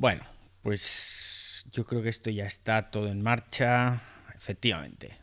Bueno, 0.00 0.22
pues 0.62 1.66
yo 1.72 1.84
creo 1.84 2.00
que 2.02 2.08
esto 2.08 2.30
ya 2.30 2.46
está 2.46 2.90
todo 2.90 3.08
en 3.08 3.20
marcha. 3.20 4.00
Efectivamente. 4.34 5.18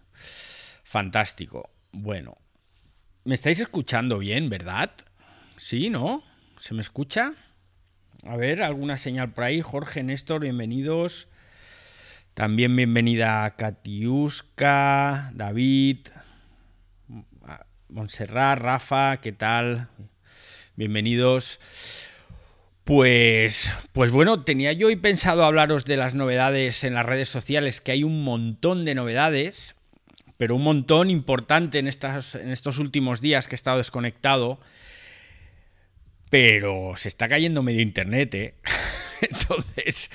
Fantástico. 0.83 1.71
Bueno. 1.91 2.37
¿Me 3.23 3.33
estáis 3.33 3.59
escuchando 3.59 4.19
bien, 4.19 4.51
verdad? 4.51 4.91
Sí, 5.55 5.89
¿no? 5.89 6.23
¿Se 6.59 6.75
me 6.75 6.81
escucha? 6.81 7.33
A 8.23 8.37
ver, 8.37 8.61
alguna 8.61 8.97
señal 8.97 9.33
por 9.33 9.45
ahí. 9.45 9.61
Jorge, 9.61 10.03
Néstor, 10.03 10.41
bienvenidos. 10.41 11.27
También 12.35 12.75
bienvenida 12.75 13.55
Katiuska, 13.55 15.31
David, 15.33 16.09
Montserrat, 17.89 18.59
Rafa, 18.59 19.21
¿qué 19.21 19.31
tal? 19.31 19.89
Bienvenidos. 20.75 21.59
Pues, 22.87 23.69
pues 23.91 24.11
bueno, 24.11 24.45
tenía 24.45 24.71
yo 24.71 24.87
hoy 24.87 24.95
pensado 24.95 25.43
hablaros 25.43 25.83
de 25.83 25.97
las 25.97 26.15
novedades 26.15 26.85
en 26.85 26.93
las 26.93 27.05
redes 27.05 27.27
sociales, 27.27 27.81
que 27.81 27.91
hay 27.91 28.05
un 28.05 28.23
montón 28.23 28.85
de 28.85 28.95
novedades, 28.95 29.75
pero 30.37 30.55
un 30.55 30.63
montón 30.63 31.11
importante 31.11 31.79
en, 31.79 31.89
estas, 31.89 32.35
en 32.35 32.49
estos 32.49 32.77
últimos 32.77 33.19
días 33.19 33.49
que 33.49 33.55
he 33.55 33.57
estado 33.57 33.79
desconectado. 33.79 34.61
Pero 36.29 36.93
se 36.95 37.09
está 37.09 37.27
cayendo 37.27 37.61
medio 37.61 37.81
internet, 37.81 38.33
¿eh? 38.35 38.53
Entonces, 39.21 40.09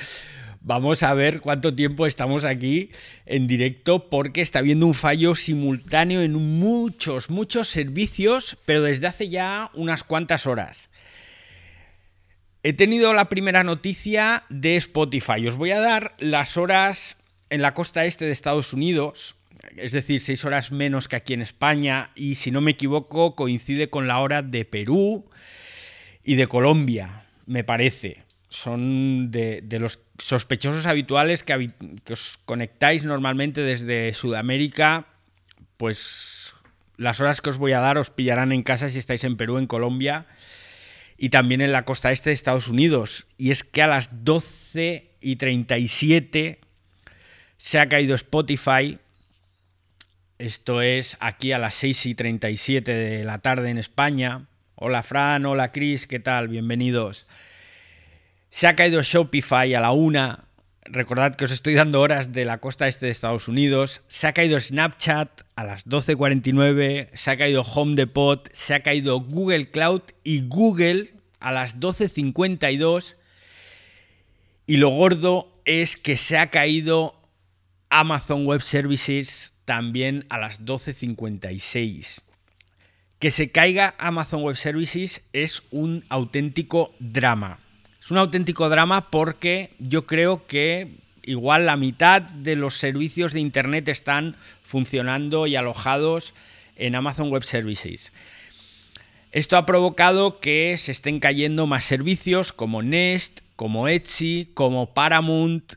vamos 0.63 1.03
a 1.03 1.13
ver 1.13 1.43
cuánto 1.43 1.75
tiempo 1.75 2.07
estamos 2.07 2.47
aquí 2.47 2.91
en 3.27 3.49
directo 3.49 4.09
porque 4.09 4.41
está 4.41 4.61
habiendo 4.61 4.87
un 4.87 4.95
fallo 4.95 5.35
simultáneo 5.35 6.23
en 6.23 6.33
muchos, 6.59 7.29
muchos 7.29 7.69
servicios, 7.69 8.57
pero 8.65 8.81
desde 8.81 9.09
hace 9.09 9.29
ya 9.29 9.71
unas 9.75 10.05
cuantas 10.05 10.47
horas. 10.47 10.89
He 12.65 12.73
tenido 12.73 13.13
la 13.13 13.29
primera 13.29 13.65
noticia 13.65 14.45
de 14.49 14.77
Spotify. 14.77 15.49
Os 15.49 15.57
voy 15.57 15.73
a 15.73 15.81
dar 15.81 16.15
las 16.19 16.57
horas 16.57 17.17
en 17.51 17.61
la 17.61 17.75
costa 17.75 18.05
este 18.05 18.25
de 18.25 18.31
Estados 18.31 18.73
Unidos, 18.73 19.35
es 19.77 19.91
decir, 19.91 20.21
seis 20.21 20.45
horas 20.45 20.71
menos 20.71 21.09
que 21.09 21.17
aquí 21.17 21.35
en 21.35 21.43
España, 21.43 22.13
y 22.15 22.37
si 22.37 22.53
no 22.53 22.61
me 22.61 22.71
equivoco, 22.71 23.35
coincide 23.35 23.91
con 23.91 24.07
la 24.07 24.21
hora 24.21 24.43
de 24.43 24.65
Perú 24.65 25.29
y 26.23 26.37
de 26.37 26.47
Colombia, 26.47 27.25
me 27.47 27.65
parece. 27.65 28.23
Son 28.49 29.33
de, 29.33 29.65
los 29.81 29.99
sospechosos 30.19 30.87
habituales 30.87 31.43
que, 31.43 31.67
que 32.05 32.13
os 32.13 32.39
conectáis 32.45 33.05
normalmente 33.05 33.63
desde 33.63 34.15
Sudamérica, 34.15 35.09
pues 35.79 36.55
las 36.97 37.21
horas 37.21 37.41
que 37.41 37.51
os 37.51 37.59
voy 37.59 37.73
a 37.73 37.81
dar 37.81 37.99
os 37.99 38.11
pillarán 38.11 38.53
en 38.53 38.63
casa 38.63 38.89
si 38.89 39.01
estáis 39.01 39.25
en 39.25 39.37
Perú, 39.37 39.59
en 39.59 39.67
Colombia 39.67 40.29
y 41.23 41.29
también 41.29 41.61
en 41.61 41.71
la 41.71 41.85
costa 41.85 42.11
este 42.11 42.31
de 42.31 42.35
Estados 42.35 42.67
Unidos. 42.67 43.29
Y 43.39 43.53
es 43.53 43.63
que 43.63 43.81
a 43.81 43.87
las 43.87 44.25
12 44.25 45.13
y 45.21 45.37
37 45.37 46.59
se 47.59 47.79
ha 47.79 47.89
caído 47.89 48.17
Spotify. 48.17 48.99
Esto 50.39 50.83
es 50.83 51.17
aquí 51.21 51.53
a 51.53 51.59
las 51.59 51.75
6 51.75 52.07
y 52.07 52.15
37 52.17 52.93
de 52.93 53.23
la 53.23 53.39
tarde 53.39 53.71
en 53.71 53.79
España. 53.79 54.49
Hola 54.75 55.05
Fran, 55.05 55.47
hola 55.47 55.71
Chris, 55.71 56.09
¿qué 56.09 56.19
tal? 56.19 56.49
Bienvenidos. 56.49 57.29
Se 58.51 58.67
ha 58.67 58.75
caído 58.75 59.01
Shopify 59.01 59.73
a 59.75 59.81
la 59.81 59.93
1 59.93 60.45
Recordad 60.85 61.37
que 61.37 61.45
os 61.45 61.53
estoy 61.53 61.75
dando 61.75 62.01
horas 62.01 62.33
de 62.33 62.45
la 62.45 62.59
costa 62.59 62.89
este 62.89 63.07
de 63.07 63.13
Estados 63.13 63.47
Unidos. 63.47 64.03
Se 64.09 64.27
ha 64.27 64.33
caído 64.33 64.59
Snapchat 64.59 65.43
a 65.55 65.65
las 65.65 65.87
12.49, 65.87 67.11
se 67.15 67.31
ha 67.31 67.37
caído 67.37 67.63
Home 67.63 67.95
Depot, 67.95 68.49
se 68.53 68.75
ha 68.75 68.83
caído 68.83 69.21
Google 69.21 69.71
Cloud 69.71 70.03
y 70.25 70.43
Google 70.49 71.15
a 71.39 71.53
las 71.53 71.79
12.52. 71.79 73.15
Y 74.67 74.79
lo 74.79 74.89
gordo 74.89 75.53
es 75.65 75.97
que 75.97 76.17
se 76.17 76.37
ha 76.37 76.51
caído 76.51 77.15
Amazon 77.89 78.45
Web 78.45 78.63
Services 78.63 79.55
también 79.65 80.27
a 80.31 80.39
las 80.39 80.65
12.56. 80.65 82.23
Que 83.21 83.31
se 83.31 83.53
caiga 83.53 83.95
Amazon 83.99 84.43
Web 84.43 84.57
Services 84.57 85.23
es 85.33 85.63
un 85.71 86.05
auténtico 86.09 86.93
drama. 86.99 87.62
Es 88.03 88.11
un 88.11 88.19
auténtico 88.19 88.69
drama 88.69 89.13
porque 89.13 89.71
yo 89.79 90.07
creo 90.07 90.49
que 90.49 90.97
igual 91.23 91.67
la 91.67 91.77
mitad 91.77 92.21
de 92.21 92.57
los 92.57 92.77
servicios 92.77 93.33
de 93.33 93.39
Internet 93.39 93.89
están 93.89 94.35
funcionando 94.65 95.47
y 95.47 95.55
alojados 95.55 96.35
en 96.75 96.97
Amazon 96.97 97.31
Web 97.31 97.45
Services. 97.45 98.13
Esto 99.31 99.57
ha 99.57 99.67
provocado 99.67 100.41
que 100.41 100.75
se 100.79 100.91
estén 100.91 101.21
cayendo 101.21 101.69
más 101.69 101.85
servicios 101.85 102.53
como 102.53 102.83
Nest, 102.83 103.43
como 103.55 103.87
Etsy, 103.87 104.51
como 104.53 104.95
Paramount, 104.95 105.75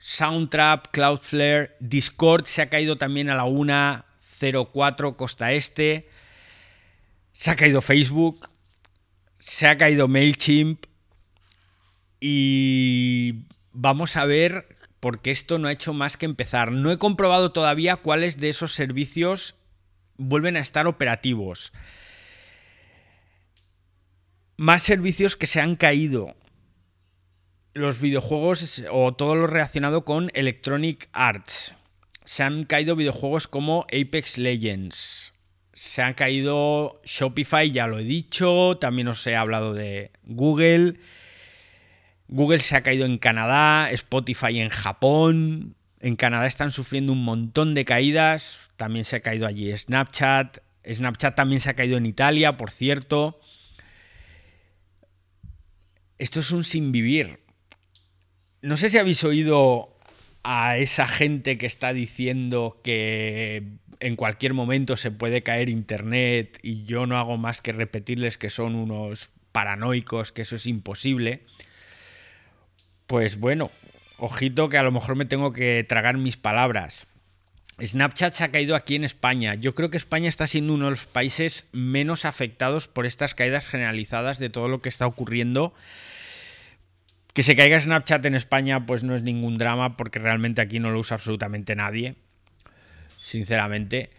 Soundtrap, 0.00 0.88
Cloudflare, 0.90 1.76
Discord 1.78 2.46
se 2.46 2.62
ha 2.62 2.68
caído 2.68 2.98
también 2.98 3.30
a 3.30 3.36
la 3.36 3.44
1.04 3.44 5.14
costa 5.14 5.52
este, 5.52 6.08
se 7.32 7.52
ha 7.52 7.54
caído 7.54 7.80
Facebook, 7.80 8.50
se 9.36 9.68
ha 9.68 9.76
caído 9.76 10.08
MailChimp, 10.08 10.89
y 12.20 13.46
vamos 13.72 14.16
a 14.16 14.26
ver, 14.26 14.76
porque 15.00 15.30
esto 15.30 15.58
no 15.58 15.68
ha 15.68 15.72
hecho 15.72 15.94
más 15.94 16.16
que 16.16 16.26
empezar. 16.26 16.70
No 16.70 16.92
he 16.92 16.98
comprobado 16.98 17.52
todavía 17.52 17.96
cuáles 17.96 18.36
de 18.36 18.50
esos 18.50 18.72
servicios 18.74 19.56
vuelven 20.18 20.56
a 20.56 20.60
estar 20.60 20.86
operativos. 20.86 21.72
Más 24.56 24.82
servicios 24.82 25.36
que 25.36 25.46
se 25.46 25.60
han 25.60 25.76
caído. 25.76 26.36
Los 27.72 28.00
videojuegos 28.00 28.84
o 28.90 29.14
todo 29.14 29.34
lo 29.34 29.46
relacionado 29.46 30.04
con 30.04 30.30
Electronic 30.34 31.08
Arts. 31.12 31.74
Se 32.24 32.42
han 32.42 32.64
caído 32.64 32.94
videojuegos 32.96 33.48
como 33.48 33.84
Apex 33.84 34.36
Legends. 34.36 35.34
Se 35.72 36.02
han 36.02 36.12
caído 36.12 37.00
Shopify, 37.04 37.70
ya 37.70 37.86
lo 37.86 37.98
he 37.98 38.04
dicho. 38.04 38.76
También 38.78 39.08
os 39.08 39.26
he 39.26 39.34
hablado 39.34 39.72
de 39.72 40.10
Google. 40.24 40.98
Google 42.32 42.60
se 42.60 42.76
ha 42.76 42.82
caído 42.84 43.06
en 43.06 43.18
Canadá, 43.18 43.90
Spotify 43.90 44.60
en 44.60 44.68
Japón. 44.68 45.74
En 46.00 46.14
Canadá 46.14 46.46
están 46.46 46.70
sufriendo 46.70 47.12
un 47.12 47.24
montón 47.24 47.74
de 47.74 47.84
caídas. 47.84 48.70
También 48.76 49.04
se 49.04 49.16
ha 49.16 49.20
caído 49.20 49.48
allí 49.48 49.76
Snapchat. 49.76 50.58
Snapchat 50.88 51.34
también 51.34 51.60
se 51.60 51.70
ha 51.70 51.74
caído 51.74 51.98
en 51.98 52.06
Italia, 52.06 52.56
por 52.56 52.70
cierto. 52.70 53.40
Esto 56.18 56.38
es 56.38 56.52
un 56.52 56.62
sin 56.62 56.92
vivir. 56.92 57.40
No 58.62 58.76
sé 58.76 58.90
si 58.90 58.98
habéis 58.98 59.24
oído 59.24 59.98
a 60.44 60.76
esa 60.76 61.08
gente 61.08 61.58
que 61.58 61.66
está 61.66 61.92
diciendo 61.92 62.80
que 62.84 63.64
en 63.98 64.14
cualquier 64.14 64.54
momento 64.54 64.96
se 64.96 65.10
puede 65.10 65.42
caer 65.42 65.68
Internet 65.68 66.60
y 66.62 66.84
yo 66.84 67.06
no 67.06 67.18
hago 67.18 67.38
más 67.38 67.60
que 67.60 67.72
repetirles 67.72 68.38
que 68.38 68.50
son 68.50 68.76
unos 68.76 69.30
paranoicos, 69.50 70.30
que 70.30 70.42
eso 70.42 70.54
es 70.54 70.66
imposible. 70.66 71.44
Pues 73.10 73.40
bueno, 73.40 73.72
ojito 74.18 74.68
que 74.68 74.78
a 74.78 74.84
lo 74.84 74.92
mejor 74.92 75.16
me 75.16 75.24
tengo 75.24 75.52
que 75.52 75.82
tragar 75.82 76.16
mis 76.16 76.36
palabras. 76.36 77.08
Snapchat 77.82 78.34
se 78.34 78.44
ha 78.44 78.52
caído 78.52 78.76
aquí 78.76 78.94
en 78.94 79.02
España. 79.02 79.56
Yo 79.56 79.74
creo 79.74 79.90
que 79.90 79.96
España 79.96 80.28
está 80.28 80.46
siendo 80.46 80.74
uno 80.74 80.84
de 80.84 80.90
los 80.92 81.06
países 81.06 81.66
menos 81.72 82.24
afectados 82.24 82.86
por 82.86 83.06
estas 83.06 83.34
caídas 83.34 83.66
generalizadas 83.66 84.38
de 84.38 84.48
todo 84.48 84.68
lo 84.68 84.80
que 84.80 84.88
está 84.88 85.08
ocurriendo. 85.08 85.74
Que 87.32 87.42
se 87.42 87.56
caiga 87.56 87.80
Snapchat 87.80 88.24
en 88.26 88.36
España 88.36 88.86
pues 88.86 89.02
no 89.02 89.16
es 89.16 89.24
ningún 89.24 89.58
drama 89.58 89.96
porque 89.96 90.20
realmente 90.20 90.60
aquí 90.60 90.78
no 90.78 90.92
lo 90.92 91.00
usa 91.00 91.16
absolutamente 91.16 91.74
nadie. 91.74 92.14
Sinceramente. 93.18 94.10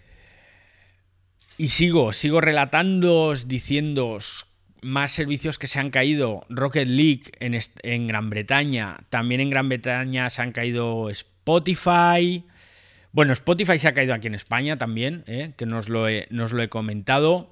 Y 1.57 1.69
sigo, 1.69 2.11
sigo 2.11 2.41
relatándoos, 2.41 3.47
diciéndoos 3.47 4.50
más 4.81 5.11
servicios 5.11 5.57
que 5.57 5.67
se 5.67 5.79
han 5.79 5.89
caído. 5.91 6.45
Rocket 6.49 6.87
League 6.87 7.23
en, 7.39 8.07
Gran 8.07 8.29
Bretaña. 8.29 8.97
También 9.09 9.41
en 9.41 9.49
Gran 9.49 9.69
Bretaña 9.69 10.29
se 10.29 10.41
han 10.41 10.51
caído 10.51 11.09
Spotify. 11.09 12.45
Bueno, 13.11 13.33
Spotify 13.33 13.77
se 13.77 13.87
ha 13.87 13.93
caído 13.93 14.13
aquí 14.13 14.27
en 14.27 14.35
España 14.35 14.77
también, 14.77 15.23
¿eh? 15.27 15.53
que 15.57 15.65
nos 15.65 15.89
lo, 15.89 16.07
he, 16.07 16.27
nos 16.29 16.51
lo 16.51 16.61
he 16.63 16.69
comentado. 16.69 17.51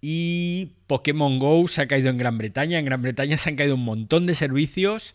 Y 0.00 0.72
Pokémon 0.86 1.38
Go 1.38 1.66
se 1.68 1.82
ha 1.82 1.88
caído 1.88 2.10
en 2.10 2.18
Gran 2.18 2.38
Bretaña. 2.38 2.78
En 2.78 2.84
Gran 2.84 3.02
Bretaña 3.02 3.38
se 3.38 3.50
han 3.50 3.56
caído 3.56 3.74
un 3.74 3.84
montón 3.84 4.26
de 4.26 4.34
servicios. 4.34 5.14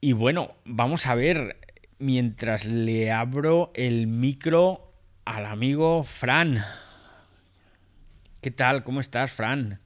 Y 0.00 0.12
bueno, 0.12 0.56
vamos 0.64 1.06
a 1.06 1.14
ver, 1.14 1.56
mientras 1.98 2.64
le 2.64 3.12
abro 3.12 3.70
el 3.74 4.06
micro 4.06 4.92
al 5.24 5.46
amigo 5.46 6.04
Fran. 6.04 6.64
¿Qué 8.40 8.50
tal? 8.50 8.84
¿Cómo 8.84 9.00
estás, 9.00 9.32
Fran? 9.32 9.82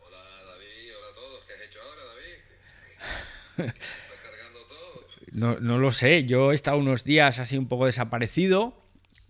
Hola, 0.00 0.16
David. 0.44 0.90
Hola 0.98 1.08
a 1.08 1.14
todos. 1.14 1.44
¿Qué 1.46 1.52
has 1.52 1.62
hecho 1.62 1.78
ahora, 1.80 2.02
David? 2.04 3.74
¿Estás 3.74 4.18
cargando 4.24 4.58
todo? 4.66 5.60
No, 5.60 5.78
lo 5.78 5.92
sé. 5.92 6.24
Yo 6.24 6.50
he 6.50 6.56
estado 6.56 6.78
unos 6.78 7.04
días 7.04 7.38
así 7.38 7.56
un 7.56 7.68
poco 7.68 7.86
desaparecido 7.86 8.82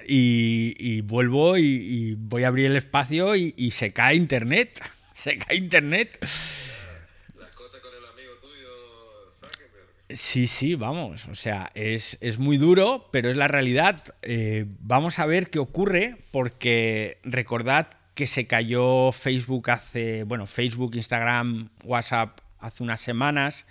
y, 0.07 1.03
vuelvo 1.03 1.59
y, 1.59 2.15
voy 2.15 2.45
a 2.45 2.49
abrir 2.49 2.65
el 2.71 2.77
espacio 2.77 3.37
y, 3.37 3.71
se 3.73 3.93
cae 3.93 4.17
internet. 4.17 4.83
Se 5.13 5.37
cae 5.37 5.57
internet. 5.57 6.17
Las 6.21 7.51
cosas 7.55 7.81
con 7.81 7.93
el 7.93 8.07
amigo 8.07 8.35
tuyo 8.41 9.33
Zuckerberg. 9.33 10.17
Sí, 10.17 10.47
sí, 10.47 10.77
vamos. 10.77 11.27
O 11.27 11.35
sea, 11.35 11.73
es, 11.75 12.17
es 12.21 12.39
muy 12.39 12.57
duro, 12.57 13.11
pero 13.11 13.29
es 13.29 13.37
la 13.37 13.49
realidad. 13.49 14.03
Eh, 14.23 14.65
vamos 14.79 15.19
a 15.19 15.27
ver 15.27 15.51
qué 15.51 15.59
ocurre, 15.59 16.17
porque 16.31 17.19
recordad 17.25 17.98
que 18.19 18.27
se 18.27 18.49
cayó 18.49 19.13
Facebook 19.13 19.71
hace, 19.71 20.25
bueno, 20.25 20.47
Facebook, 20.47 20.97
Instagram, 20.97 21.69
WhatsApp 21.85 22.41
hace 22.59 22.83
unas 22.83 23.01
semanas 23.01 23.65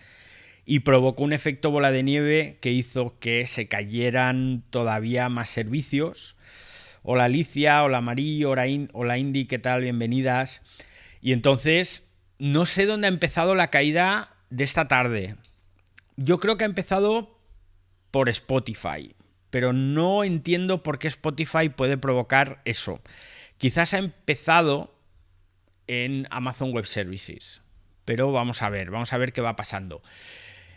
y 0.65 0.79
provocó 0.79 1.23
un 1.23 1.33
efecto 1.33 1.69
bola 1.69 1.91
de 1.91 2.01
nieve 2.01 2.57
que 2.61 2.71
hizo 2.71 3.19
que 3.19 3.45
se 3.45 3.67
cayeran 3.67 4.63
todavía 4.69 5.27
más 5.27 5.49
servicios. 5.49 6.38
Hola 7.03 7.25
Alicia, 7.25 7.83
hola 7.83 7.99
Marí, 7.99 8.45
hola, 8.45 8.67
In- 8.67 8.89
hola 8.94 9.17
Indy, 9.17 9.47
¿qué 9.47 9.59
tal? 9.59 9.81
Bienvenidas. 9.81 10.61
Y 11.19 11.33
entonces, 11.33 12.05
no 12.39 12.65
sé 12.65 12.85
dónde 12.85 13.07
ha 13.07 13.09
empezado 13.09 13.53
la 13.53 13.69
caída 13.69 14.33
de 14.50 14.63
esta 14.63 14.88
tarde. 14.88 15.35
Yo 16.15 16.39
creo 16.39 16.55
que 16.55 16.63
ha 16.63 16.67
empezado 16.67 17.38
por 18.11 18.29
Spotify, 18.29 19.13
pero 19.50 19.73
no 19.73 20.23
entiendo 20.23 20.83
por 20.83 21.00
qué 21.00 21.09
Spotify 21.09 21.67
puede 21.67 21.97
provocar 21.97 22.61
eso. 22.63 23.01
Quizás 23.57 23.94
ha 23.94 23.98
empezado 23.98 24.94
en 25.88 26.27
Amazon 26.30 26.71
Web 26.71 26.86
Services, 26.86 27.62
pero 28.06 28.31
vamos 28.31 28.62
a 28.62 28.69
ver, 28.69 28.92
vamos 28.92 29.13
a 29.13 29.18
ver 29.18 29.33
qué 29.33 29.42
va 29.42 29.56
pasando. 29.56 30.01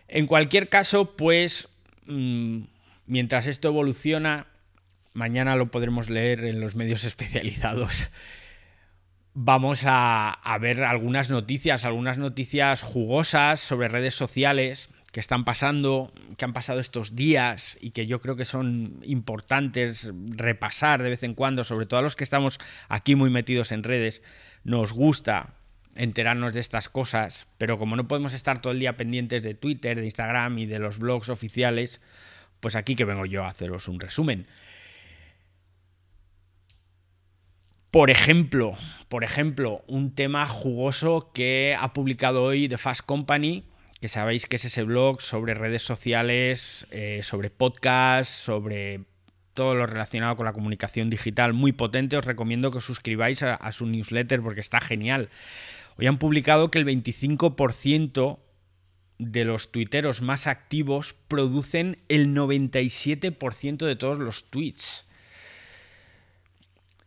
En 0.09 0.27
cualquier 0.27 0.69
caso, 0.69 1.17
pues 1.17 1.69
mm, 2.06 2.62
mientras 3.06 3.47
esto 3.47 3.69
evoluciona, 3.69 4.47
mañana 5.12 5.56
lo 5.56 5.71
podremos 5.71 6.11
leer 6.11 6.44
en 6.44 6.61
los 6.61 6.75
medios 6.75 7.05
especializados. 7.11 8.09
Vamos 9.33 9.85
a, 9.85 10.31
a 10.31 10.59
ver 10.59 10.83
algunas 10.83 11.31
noticias, 11.31 11.85
algunas 11.85 12.19
noticias 12.19 12.83
jugosas 12.83 13.61
sobre 13.61 13.88
redes 13.88 14.15
sociales 14.15 14.91
que 15.12 15.21
están 15.21 15.45
pasando, 15.45 16.12
que 16.37 16.45
han 16.45 16.53
pasado 16.53 16.79
estos 16.79 17.17
días 17.17 17.79
y 17.81 17.91
que 17.91 18.07
yo 18.07 18.21
creo 18.21 18.37
que 18.37 18.45
son 18.45 19.01
importantes 19.03 20.12
repasar 20.15 21.03
de 21.03 21.11
vez 21.11 21.23
en 21.23 21.35
cuando, 21.35 21.65
sobre 21.65 21.87
todo 21.87 22.01
a 22.01 22.03
los 22.03 22.17
que 22.17 22.25
estamos 22.25 22.59
aquí 22.89 23.17
muy 23.17 23.31
metidos 23.31 23.73
en 23.73 23.83
redes, 23.83 24.23
nos 24.62 24.93
gusta 24.93 25.55
enterarnos 25.97 26.53
de 26.53 26.61
estas 26.61 26.89
cosas, 26.89 27.49
pero 27.59 27.79
como 27.79 27.97
no 27.97 28.07
podemos 28.07 28.33
estar 28.33 28.62
todo 28.62 28.73
el 28.73 28.79
día 28.79 28.97
pendientes 28.97 29.43
de 29.43 29.55
Twitter, 29.55 29.99
de 29.99 30.05
Instagram 30.05 30.59
y 30.59 30.67
de 30.67 30.79
los 30.79 30.99
blogs 30.99 31.29
oficiales, 31.29 32.01
pues 32.61 32.77
aquí 32.77 32.95
que 32.95 33.05
vengo 33.05 33.27
yo 33.27 33.45
a 33.45 33.49
haceros 33.49 33.89
un 33.89 33.99
resumen. 33.99 34.47
Por 37.91 38.11
ejemplo, 38.11 38.77
por 39.09 39.25
ejemplo, 39.25 39.83
un 39.89 40.15
tema 40.15 40.47
jugoso 40.47 41.33
que 41.35 41.77
ha 41.79 41.93
publicado 41.93 42.45
hoy 42.45 42.69
The 42.69 42.79
Fast 42.79 43.01
Company, 43.05 43.65
que 44.00 44.08
sabéis 44.08 44.47
que 44.47 44.56
es 44.56 44.64
ese 44.64 44.82
blog 44.82 45.20
sobre 45.20 45.55
redes 45.55 45.82
sociales, 45.82 46.87
eh, 46.91 47.20
sobre 47.23 47.50
podcasts, 47.50 48.35
sobre 48.35 49.02
todo 49.52 49.75
lo 49.75 49.87
relacionado 49.87 50.37
con 50.37 50.47
la 50.47 50.55
comunicación 50.55 51.11
digital, 51.11 51.52
muy 51.52 51.73
potente. 51.73 52.17
Os 52.17 52.25
recomiendo 52.25 52.70
que 52.70 52.79
os 52.79 52.85
suscribáis 52.85 53.43
a, 53.43 53.55
a 53.55 53.73
su 53.73 53.87
newsletter 53.87 54.41
porque 54.41 54.61
está 54.61 54.81
genial. 54.81 55.29
Hoy 55.99 56.06
han 56.06 56.19
publicado 56.19 56.70
que 56.70 56.79
el 56.79 56.87
25% 56.87 58.38
de 59.19 59.44
los 59.44 59.70
tuiteros 59.70 60.23
más 60.23 60.47
activos 60.47 61.14
producen 61.29 61.99
el 62.08 62.35
97% 62.35 63.85
de 63.85 63.97
todos 63.97 64.19
los 64.19 64.49
tweets. 64.49 65.05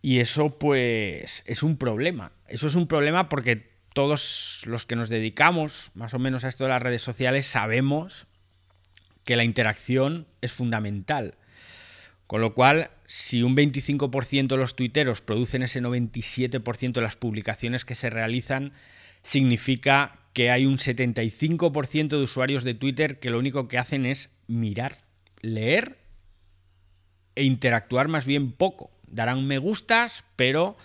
Y 0.04 0.20
eso 0.20 0.60
pues 0.60 1.44
es 1.48 1.64
un 1.64 1.78
problema. 1.78 2.34
Eso 2.48 2.68
es 2.68 2.76
un 2.76 2.88
problema 2.88 3.30
porque 3.30 3.73
todos 3.94 4.64
los 4.66 4.86
que 4.86 4.96
nos 4.96 5.10
dedicamos 5.10 5.92
más 5.94 6.14
o 6.14 6.20
menos 6.20 6.44
a 6.44 6.50
esto 6.50 6.66
de 6.66 6.72
las 6.72 6.82
redes 6.82 7.02
sociales 7.02 7.46
sabemos 7.46 8.28
que 9.24 9.36
la 9.36 9.44
interacción 9.44 10.28
es 10.42 10.52
fundamental. 10.52 11.36
Con 12.28 12.42
lo 12.42 12.54
cual, 12.54 12.90
si 13.06 13.44
un 13.44 13.56
25% 13.56 14.48
de 14.48 14.58
los 14.58 14.76
tuiteros 14.76 15.22
producen 15.22 15.62
ese 15.62 15.82
97% 15.82 16.94
de 16.94 17.02
las 17.02 17.16
publicaciones 17.16 17.86
que 17.86 17.96
se 17.96 18.10
realizan, 18.10 18.74
significa 19.22 20.20
que 20.34 20.50
hay 20.50 20.66
un 20.66 20.78
75% 20.78 22.08
de 22.08 22.18
usuarios 22.18 22.64
de 22.64 22.74
Twitter 22.74 23.20
que 23.20 23.30
lo 23.30 23.40
único 23.40 23.68
que 23.68 23.78
hacen 23.78 24.06
es 24.06 24.30
mirar, 24.48 25.00
leer 25.42 26.00
e 27.36 27.44
interactuar 27.44 28.08
más 28.08 28.26
bien 28.26 28.52
poco. 28.52 28.92
Darán 29.08 29.46
me 29.46 29.60
gustas, 29.60 30.24
pero 30.36 30.76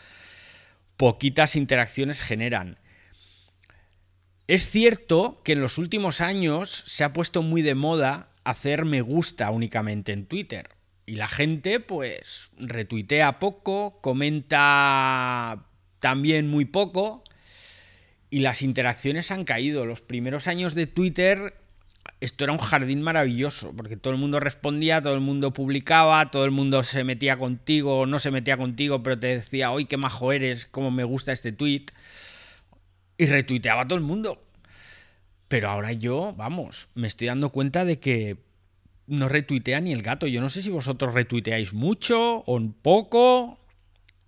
poquitas 0.97 1.57
interacciones 1.57 2.21
generan. 2.21 2.79
Es 4.49 4.71
cierto 4.71 5.43
que 5.45 5.53
en 5.53 5.61
los 5.61 5.77
últimos 5.77 6.23
años 6.23 6.71
se 6.87 7.05
ha 7.05 7.13
puesto 7.13 7.43
muy 7.43 7.61
de 7.61 7.75
moda 7.75 8.31
hacer 8.45 8.87
me 8.87 9.03
gusta 9.03 9.51
únicamente 9.51 10.13
en 10.13 10.25
Twitter. 10.25 10.71
Y 11.05 11.17
la 11.17 11.29
gente 11.29 11.81
pues 11.81 12.49
retuitea 12.57 13.41
poco, 13.41 14.01
comenta 14.01 15.67
también 16.01 16.49
muy 16.49 16.65
poco 16.65 17.23
y 18.31 18.39
las 18.39 18.63
interacciones 18.63 19.31
han 19.31 19.45
caído. 19.45 19.85
Los 19.85 20.01
primeros 20.01 20.47
años 20.47 20.75
de 20.75 20.87
Twitter 20.87 21.55
esto 22.21 22.45
era 22.45 22.55
un 22.55 22.59
jardín 22.59 23.03
maravilloso, 23.03 23.75
porque 23.77 23.99
todo 23.99 24.15
el 24.15 24.19
mundo 24.19 24.41
respondía, 24.41 25.03
todo 25.03 25.15
el 25.15 25.21
mundo 25.21 25.53
publicaba, 25.53 26.31
todo 26.31 26.47
el 26.47 26.51
mundo 26.53 26.83
se 26.85 27.05
metía 27.05 27.37
contigo 27.37 28.07
no 28.07 28.19
se 28.19 28.31
metía 28.31 28.57
contigo, 28.57 29.03
pero 29.03 29.19
te 29.19 29.27
decía, 29.27 29.71
hoy 29.73 29.85
qué 29.85 29.99
majo 29.99 30.33
eres, 30.33 30.65
cómo 30.65 30.91
me 30.91 31.05
gusta 31.05 31.33
este 31.33 31.53
tweet. 31.53 31.87
Y 33.19 33.27
retuiteaba 33.27 33.87
todo 33.87 33.99
el 33.99 34.05
mundo. 34.05 34.43
Pero 35.49 35.69
ahora 35.69 35.93
yo, 35.93 36.35
vamos, 36.37 36.89
me 36.95 37.07
estoy 37.07 37.27
dando 37.27 37.51
cuenta 37.51 37.85
de 37.85 37.99
que 37.99 38.39
no 39.07 39.29
retuitea 39.29 39.81
ni 39.81 39.93
el 39.93 40.03
gato. 40.03 40.27
Yo 40.27 40.41
no 40.41 40.49
sé 40.49 40.63
si 40.63 40.71
vosotros 40.71 41.15
retuiteáis 41.15 41.73
mucho 41.73 42.39
o 42.39 42.55
un 42.55 42.73
poco. 42.73 43.59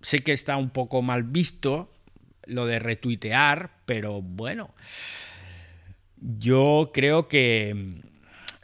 Sé 0.00 0.18
que 0.20 0.32
está 0.32 0.56
un 0.56 0.70
poco 0.70 1.02
mal 1.02 1.22
visto 1.22 1.92
lo 2.46 2.66
de 2.66 2.78
retuitear, 2.78 3.70
pero 3.86 4.22
bueno. 4.22 4.74
Yo 6.16 6.90
creo 6.92 7.28
que 7.28 8.02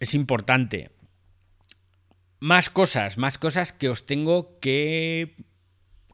es 0.00 0.14
importante. 0.14 0.90
Más 2.40 2.68
cosas, 2.68 3.16
más 3.16 3.38
cosas 3.38 3.72
que 3.72 3.88
os 3.88 4.06
tengo 4.06 4.58
que 4.60 5.36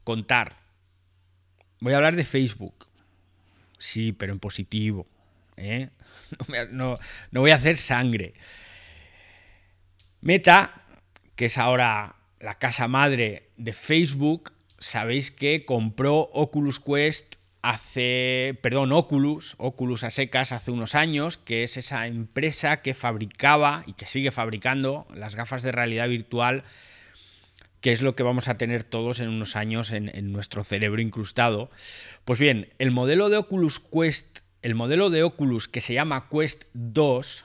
contar. 0.05 0.57
Voy 1.81 1.93
a 1.93 1.97
hablar 1.97 2.17
de 2.17 2.25
Facebook. 2.25 2.92
Sí, 3.83 4.13
pero 4.13 4.33
en 4.33 4.39
positivo. 4.39 5.09
¿eh? 5.57 5.91
No, 6.49 6.65
no, 6.71 6.95
no 7.33 7.41
voy 7.41 7.51
a 7.51 7.57
hacer 7.57 7.77
sangre. 7.77 8.35
Meta, 10.21 10.85
que 11.35 11.47
es 11.47 11.59
ahora 11.59 12.15
la 12.39 12.59
casa 12.59 12.87
madre 12.87 13.51
de 13.57 13.73
Facebook, 13.73 14.53
sabéis 14.79 15.33
que 15.33 15.65
compró 15.65 16.31
Oculus 16.33 16.79
Quest 16.79 17.37
hace, 17.61 18.57
perdón, 18.63 18.93
Oculus, 18.93 19.57
Oculus 19.59 20.05
a 20.05 20.11
secas 20.11 20.53
hace 20.53 20.71
unos 20.71 20.95
años, 20.95 21.37
que 21.37 21.65
es 21.65 21.77
esa 21.77 22.07
empresa 22.07 22.83
que 22.83 22.95
fabricaba 22.95 23.83
y 23.87 23.95
que 23.95 24.07
sigue 24.07 24.31
fabricando 24.31 25.09
las 25.13 25.35
gafas 25.35 25.63
de 25.63 25.73
realidad 25.73 26.09
virtual, 26.09 26.63
que 27.83 27.93
es 27.93 28.01
lo 28.01 28.17
que 28.17 28.23
vamos 28.23 28.49
a 28.49 28.57
tener 28.57 28.85
todos 28.85 29.21
en 29.21 29.29
unos 29.29 29.57
años 29.57 29.93
en, 29.93 30.09
en 30.15 30.33
nuestro 30.33 30.65
cerebro 30.65 31.03
incrustado. 31.03 31.71
Pues 32.25 32.39
bien, 32.39 32.71
el 32.79 32.93
modelo 32.93 33.29
de 33.29 33.37
Oculus 33.37 33.81
Quest, 33.81 34.39
el 34.63 34.75
modelo 34.75 35.11
de 35.11 35.25
Oculus 35.25 35.69
que 35.69 35.83
se 35.83 35.93
llama 35.93 36.29
Quest 36.31 36.65
2, 36.73 37.45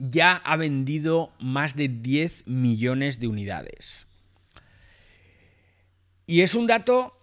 ya 0.00 0.36
ha 0.36 0.56
vendido 0.56 1.32
más 1.38 1.76
de 1.76 1.88
10 1.88 2.48
millones 2.48 3.20
de 3.20 3.28
unidades. 3.28 4.06
Y 6.26 6.40
es 6.40 6.54
un 6.54 6.66
dato 6.66 7.14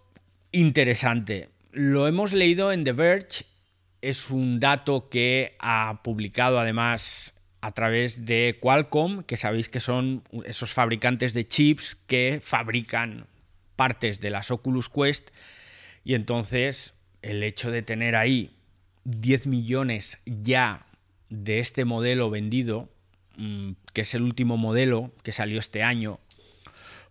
interesante. 0.52 1.50
Lo 1.72 2.08
hemos 2.08 2.34
leído 2.34 2.72
en 2.72 2.84
The 2.84 2.92
Verge. 2.92 3.46
Es 4.02 4.30
un 4.30 4.60
dato 4.60 5.10
que 5.10 5.56
ha 5.60 6.02
publicado 6.04 6.60
además 6.60 7.34
a 7.62 7.72
través 7.72 8.26
de 8.26 8.58
Qualcomm, 8.62 9.24
que 9.24 9.38
sabéis 9.38 9.70
que 9.70 9.80
son 9.80 10.24
esos 10.46 10.74
fabricantes 10.74 11.34
de 11.34 11.48
chips 11.48 11.98
que 12.08 12.40
fabrican 12.44 13.28
partes 13.76 14.20
de 14.20 14.30
las 14.30 14.52
Oculus 14.52 14.90
Quest. 14.90 15.30
Y 16.04 16.14
entonces 16.14 16.94
el 17.22 17.44
hecho 17.44 17.72
de 17.72 17.82
tener 17.82 18.16
ahí 18.16 18.56
10 19.06 19.48
millones 19.48 20.20
ya 20.26 20.86
de 21.30 21.60
este 21.60 21.86
modelo 21.86 22.30
vendido, 22.30 22.90
que 23.94 24.02
es 24.02 24.14
el 24.14 24.22
último 24.22 24.58
modelo 24.58 25.12
que 25.24 25.32
salió 25.32 25.60
este 25.60 25.84
año, 25.84 26.20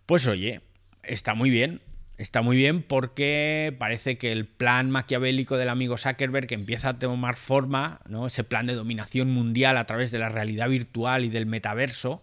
pues 0.05 0.27
oye, 0.27 0.61
está 1.03 1.33
muy 1.33 1.49
bien. 1.49 1.81
Está 2.17 2.41
muy 2.41 2.57
bien 2.57 2.81
porque 2.81 3.75
parece 3.77 4.17
que 4.17 4.31
el 4.31 4.47
plan 4.47 4.89
maquiavélico 4.89 5.55
del 5.55 5.69
amigo 5.69 5.97
Zuckerberg 5.97 6.51
empieza 6.51 6.89
a 6.89 6.99
tomar 6.99 7.35
forma, 7.35 8.01
¿no? 8.07 8.25
Ese 8.25 8.43
plan 8.43 8.65
de 8.65 8.73
dominación 8.73 9.29
mundial 9.29 9.77
a 9.77 9.85
través 9.85 10.09
de 10.09 10.17
la 10.17 10.29
realidad 10.29 10.67
virtual 10.67 11.25
y 11.25 11.29
del 11.29 11.45
metaverso. 11.45 12.21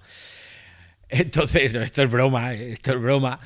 Entonces, 1.08 1.76
esto 1.76 2.02
es 2.02 2.10
broma, 2.10 2.54
esto 2.54 2.92
es 2.92 3.00
broma. 3.00 3.38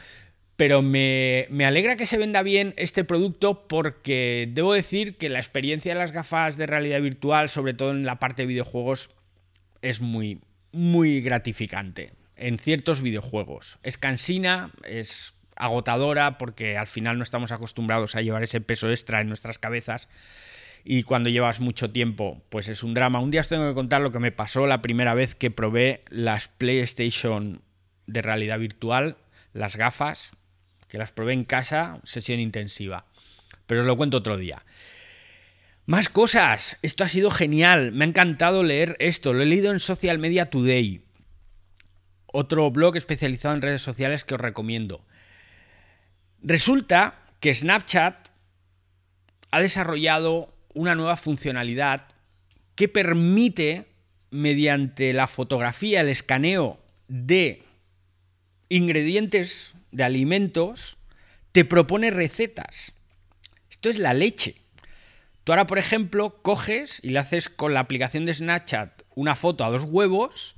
Pero 0.57 0.83
me, 0.83 1.47
me, 1.51 1.67
alegra 1.67 1.97
que 1.97 2.07
se 2.07 2.19
venda 2.19 2.43
bien 2.43 2.75
este 2.79 3.05
producto 3.05 3.69
porque 3.69 4.49
debo 4.51 4.73
decir 4.73 5.17
que 5.17 5.29
la 5.29 5.39
experiencia 5.39 5.93
de 5.93 6.01
las 6.01 6.13
gafas 6.13 6.57
de 6.57 6.67
realidad 6.67 7.01
virtual, 7.01 7.49
sobre 7.49 7.75
todo 7.75 7.91
en 7.91 8.05
la 8.05 8.19
parte 8.19 8.43
de 8.43 8.49
videojuegos, 8.49 9.11
es 9.83 10.01
muy, 10.01 10.41
muy 10.73 11.21
gratificante 11.21 12.13
en 12.35 12.59
ciertos 12.59 13.03
videojuegos. 13.03 13.79
Es 13.83 13.99
cansina, 13.99 14.73
es 14.83 15.35
agotadora 15.59 16.39
porque 16.39 16.77
al 16.77 16.87
final 16.87 17.19
no 17.19 17.25
estamos 17.25 17.53
acostumbrados 17.53 18.15
a 18.15 18.23
llevar 18.23 18.43
ese 18.43 18.61
peso 18.61 18.91
extra 18.91 19.21
en 19.21 19.29
nuestras 19.29 19.59
cabezas 19.59 20.09
y 20.85 21.03
cuando 21.03 21.29
llevas 21.29 21.61
mucho 21.61 21.91
tiempo 21.91 22.43
pues 22.49 22.69
es 22.69 22.83
un 22.83 22.95
drama. 22.95 23.21
Un 23.21 23.31
día 23.31 23.41
os 23.41 23.49
tengo 23.49 23.69
que 23.69 23.75
contar 23.75 24.01
lo 24.01 24.13
que 24.13 24.19
me 24.19 24.33
pasó 24.33 24.67
la 24.67 24.83
primera 24.83 25.15
vez 25.15 25.35
que 25.35 25.51
probé 25.51 26.03
las 26.09 26.49
PlayStation 26.49 27.63
de 28.07 28.23
realidad 28.23 28.59
virtual, 28.59 29.17
las 29.53 29.77
gafas, 29.77 30.33
que 30.89 30.99
las 30.99 31.13
probé 31.13 31.35
en 31.35 31.45
casa, 31.45 32.01
sesión 32.05 32.41
intensiva. 32.41 33.05
Pero 33.67 33.83
os 33.83 33.87
lo 33.87 33.97
cuento 33.97 34.17
otro 34.17 34.37
día. 34.37 34.65
Más 35.89 36.09
cosas. 36.09 36.79
Esto 36.83 37.05
ha 37.05 37.09
sido 37.09 37.31
genial. 37.31 37.93
Me 37.93 38.05
ha 38.05 38.09
encantado 38.09 38.63
leer 38.63 38.97
esto. 38.99 39.33
Lo 39.33 39.43
he 39.43 39.47
leído 39.47 39.73
en 39.73 39.81
Social 39.81 40.19
Media 40.19 40.51
Today. 40.51 41.03
Otro 42.27 42.71
blog 42.71 42.97
especializado 42.97 43.55
en 43.55 43.63
redes 43.63 43.83
sociales 43.83 44.25
que 44.25 44.35
os 44.35 44.41
recomiendo. 44.41 45.07
Resulta 46.43 47.19
que 47.41 47.55
Snapchat 47.55 48.29
ha 49.51 49.61
desarrollado 49.61 50.55
una 50.75 50.95
nueva 50.95 51.17
funcionalidad 51.17 52.07
que 52.75 52.89
permite, 52.89 53.87
mediante 54.31 55.13
la 55.13 55.27
fotografía, 55.27 56.01
el 56.01 56.09
escaneo 56.09 56.79
de 57.09 57.65
ingredientes 58.69 59.73
de 59.91 60.05
alimentos, 60.05 60.97
te 61.53 61.65
propone 61.65 62.11
recetas. 62.11 62.93
Esto 63.71 63.89
es 63.89 63.99
la 63.99 64.15
leche. 64.15 64.57
Tú 65.43 65.53
ahora, 65.53 65.67
por 65.67 65.79
ejemplo, 65.79 66.41
coges 66.43 67.01
y 67.03 67.09
le 67.09 67.19
haces 67.19 67.49
con 67.49 67.75
la 67.75 67.81
aplicación 67.81 68.27
de 68.27 68.35
Snapchat 68.35 69.03
una 69.15 69.35
foto 69.35 69.65
a 69.65 69.71
dos 69.71 69.85
huevos 69.85 70.55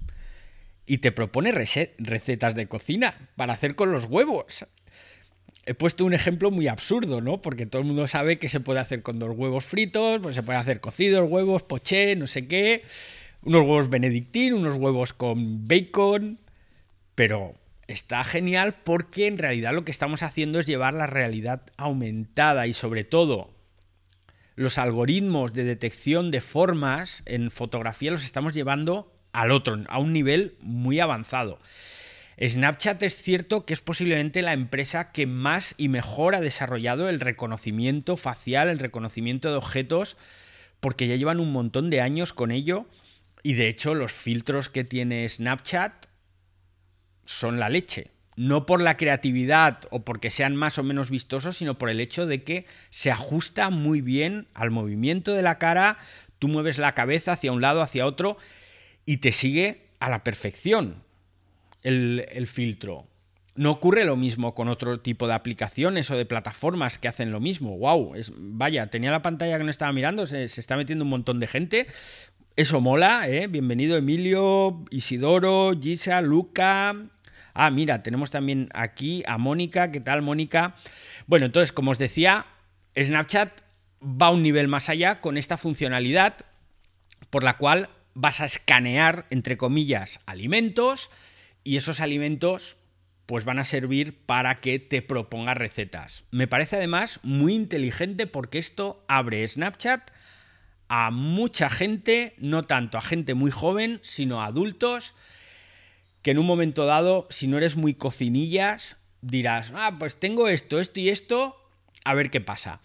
y 0.84 0.98
te 0.98 1.12
propone 1.12 1.52
recetas 1.52 2.54
de 2.54 2.66
cocina 2.66 3.30
para 3.36 3.52
hacer 3.52 3.76
con 3.76 3.92
los 3.92 4.06
huevos 4.06 4.66
he 5.70 5.74
puesto 5.74 6.04
un 6.04 6.14
ejemplo 6.14 6.50
muy 6.50 6.66
absurdo, 6.66 7.20
¿no? 7.20 7.40
Porque 7.40 7.64
todo 7.64 7.80
el 7.80 7.86
mundo 7.86 8.08
sabe 8.08 8.40
que 8.40 8.48
se 8.48 8.58
puede 8.58 8.80
hacer 8.80 9.02
con 9.02 9.20
dos 9.20 9.30
huevos 9.36 9.64
fritos, 9.64 10.18
pues 10.20 10.34
se 10.34 10.42
puede 10.42 10.58
hacer 10.58 10.80
cocidos, 10.80 11.30
huevos, 11.30 11.62
poché, 11.62 12.16
no 12.16 12.26
sé 12.26 12.48
qué, 12.48 12.82
unos 13.44 13.60
huevos 13.60 13.88
benedictín, 13.88 14.54
unos 14.54 14.74
huevos 14.74 15.12
con 15.12 15.68
bacon, 15.68 16.40
pero 17.14 17.54
está 17.86 18.24
genial 18.24 18.78
porque 18.82 19.28
en 19.28 19.38
realidad 19.38 19.72
lo 19.72 19.84
que 19.84 19.92
estamos 19.92 20.24
haciendo 20.24 20.58
es 20.58 20.66
llevar 20.66 20.94
la 20.94 21.06
realidad 21.06 21.62
aumentada 21.76 22.66
y 22.66 22.72
sobre 22.72 23.04
todo 23.04 23.52
los 24.56 24.76
algoritmos 24.76 25.52
de 25.52 25.62
detección 25.62 26.32
de 26.32 26.40
formas 26.40 27.22
en 27.26 27.52
fotografía 27.52 28.10
los 28.10 28.24
estamos 28.24 28.54
llevando 28.54 29.14
al 29.30 29.52
otro, 29.52 29.84
a 29.86 30.00
un 30.00 30.12
nivel 30.12 30.56
muy 30.62 30.98
avanzado. 30.98 31.60
Snapchat 32.48 33.02
es 33.02 33.20
cierto 33.20 33.66
que 33.66 33.74
es 33.74 33.82
posiblemente 33.82 34.40
la 34.40 34.54
empresa 34.54 35.12
que 35.12 35.26
más 35.26 35.74
y 35.76 35.88
mejor 35.88 36.34
ha 36.34 36.40
desarrollado 36.40 37.10
el 37.10 37.20
reconocimiento 37.20 38.16
facial, 38.16 38.68
el 38.68 38.78
reconocimiento 38.78 39.50
de 39.50 39.56
objetos, 39.56 40.16
porque 40.80 41.06
ya 41.06 41.16
llevan 41.16 41.38
un 41.38 41.52
montón 41.52 41.90
de 41.90 42.00
años 42.00 42.32
con 42.32 42.50
ello. 42.50 42.86
Y 43.42 43.54
de 43.54 43.68
hecho 43.68 43.94
los 43.94 44.12
filtros 44.12 44.70
que 44.70 44.84
tiene 44.84 45.28
Snapchat 45.28 46.06
son 47.24 47.60
la 47.60 47.68
leche. 47.68 48.10
No 48.36 48.64
por 48.64 48.80
la 48.80 48.96
creatividad 48.96 49.80
o 49.90 50.06
porque 50.06 50.30
sean 50.30 50.56
más 50.56 50.78
o 50.78 50.82
menos 50.82 51.10
vistosos, 51.10 51.58
sino 51.58 51.76
por 51.76 51.90
el 51.90 52.00
hecho 52.00 52.24
de 52.24 52.42
que 52.42 52.64
se 52.88 53.10
ajusta 53.10 53.68
muy 53.68 54.00
bien 54.00 54.48
al 54.54 54.70
movimiento 54.70 55.34
de 55.34 55.42
la 55.42 55.58
cara, 55.58 55.98
tú 56.38 56.48
mueves 56.48 56.78
la 56.78 56.94
cabeza 56.94 57.32
hacia 57.32 57.52
un 57.52 57.60
lado, 57.60 57.82
hacia 57.82 58.06
otro 58.06 58.38
y 59.04 59.18
te 59.18 59.32
sigue 59.32 59.88
a 59.98 60.08
la 60.08 60.24
perfección 60.24 61.02
el, 61.82 62.46
filtro. 62.46 63.06
No 63.54 63.70
ocurre 63.70 64.04
lo 64.04 64.16
mismo 64.16 64.54
con 64.54 64.68
otro 64.68 65.00
tipo 65.00 65.26
de 65.26 65.34
aplicaciones 65.34 66.10
o 66.10 66.16
de 66.16 66.24
plataformas 66.24 66.98
que 66.98 67.08
hacen 67.08 67.32
lo 67.32 67.40
mismo. 67.40 67.76
¡Wow! 67.76 68.14
Es, 68.14 68.32
vaya, 68.36 68.88
tenía 68.88 69.10
la 69.10 69.22
pantalla 69.22 69.58
que 69.58 69.64
no 69.64 69.70
estaba 69.70 69.92
mirando, 69.92 70.26
se, 70.26 70.44
está 70.44 70.76
metiendo 70.76 71.04
un 71.04 71.10
montón 71.10 71.40
de 71.40 71.46
gente. 71.46 71.86
Eso 72.56 72.80
mola, 72.80 73.28
¿eh? 73.28 73.46
Bienvenido 73.46 73.96
Emilio, 73.96 74.84
Isidoro, 74.90 75.72
Gisa, 75.80 76.20
Luca. 76.20 76.94
Ah, 77.54 77.70
mira, 77.70 78.02
tenemos 78.02 78.30
también 78.30 78.68
aquí 78.74 79.22
a 79.26 79.38
Mónica. 79.38 79.90
¿Qué 79.90 80.00
tal, 80.00 80.22
Mónica? 80.22 80.74
Bueno, 81.26 81.46
entonces, 81.46 81.72
como 81.72 81.90
os 81.90 81.98
decía, 81.98 82.46
Snapchat 82.96 83.62
va 84.02 84.30
un 84.30 84.42
nivel 84.42 84.68
más 84.68 84.88
allá 84.88 85.20
con 85.20 85.36
esta 85.36 85.56
funcionalidad 85.58 86.36
por 87.30 87.44
la 87.44 87.56
cual 87.56 87.88
vas 88.14 88.40
a 88.40 88.44
escanear, 88.44 89.26
entre 89.30 89.56
comillas, 89.56 90.20
alimentos 90.26 91.10
y 91.64 91.76
esos 91.76 92.00
alimentos 92.00 92.76
pues 93.26 93.44
van 93.44 93.60
a 93.60 93.64
servir 93.64 94.24
para 94.26 94.60
que 94.60 94.80
te 94.80 95.02
proponga 95.02 95.54
recetas. 95.54 96.24
Me 96.32 96.48
parece 96.48 96.76
además 96.76 97.20
muy 97.22 97.54
inteligente 97.54 98.26
porque 98.26 98.58
esto 98.58 99.04
abre 99.06 99.46
Snapchat 99.46 100.10
a 100.88 101.12
mucha 101.12 101.70
gente, 101.70 102.34
no 102.38 102.64
tanto 102.64 102.98
a 102.98 103.02
gente 103.02 103.34
muy 103.34 103.52
joven, 103.52 104.00
sino 104.02 104.42
a 104.42 104.46
adultos, 104.46 105.14
que 106.22 106.32
en 106.32 106.40
un 106.40 106.46
momento 106.46 106.84
dado, 106.84 107.28
si 107.30 107.46
no 107.46 107.58
eres 107.58 107.76
muy 107.76 107.94
cocinillas, 107.94 108.96
dirás, 109.22 109.72
ah, 109.76 109.96
pues 110.00 110.18
tengo 110.18 110.48
esto, 110.48 110.80
esto 110.80 110.98
y 110.98 111.08
esto, 111.08 111.56
a 112.04 112.14
ver 112.14 112.30
qué 112.30 112.40
pasa. 112.40 112.80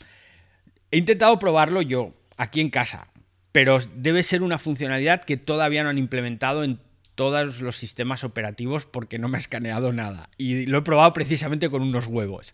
He 0.91 0.99
intentado 0.99 1.39
probarlo 1.39 1.81
yo, 1.81 2.13
aquí 2.37 2.61
en 2.61 2.69
casa, 2.69 3.07
pero 3.51 3.79
debe 3.95 4.21
ser 4.21 4.43
una 4.43 4.59
funcionalidad 4.59 5.23
que 5.23 5.37
todavía 5.37 5.81
no 5.81 5.89
han 5.89 5.97
implementado 5.97 6.63
en 6.63 6.79
todos 7.15 7.61
los 7.61 7.77
sistemas 7.77 8.23
operativos 8.23 8.85
porque 8.85 9.17
no 9.17 9.27
me 9.27 9.37
ha 9.37 9.39
escaneado 9.39 9.93
nada. 9.93 10.29
Y 10.37 10.65
lo 10.65 10.79
he 10.79 10.83
probado 10.83 11.13
precisamente 11.13 11.69
con 11.69 11.81
unos 11.81 12.07
huevos. 12.07 12.53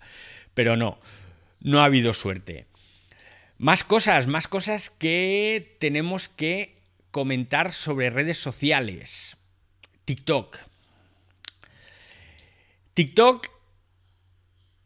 Pero 0.53 0.77
no, 0.77 0.99
no 1.59 1.81
ha 1.81 1.85
habido 1.85 2.13
suerte. 2.13 2.67
Más 3.57 3.83
cosas, 3.83 4.27
más 4.27 4.47
cosas 4.47 4.89
que 4.89 5.75
tenemos 5.79 6.29
que 6.29 6.77
comentar 7.11 7.73
sobre 7.73 8.09
redes 8.09 8.37
sociales. 8.37 9.37
TikTok. 10.05 10.57
TikTok 12.93 13.47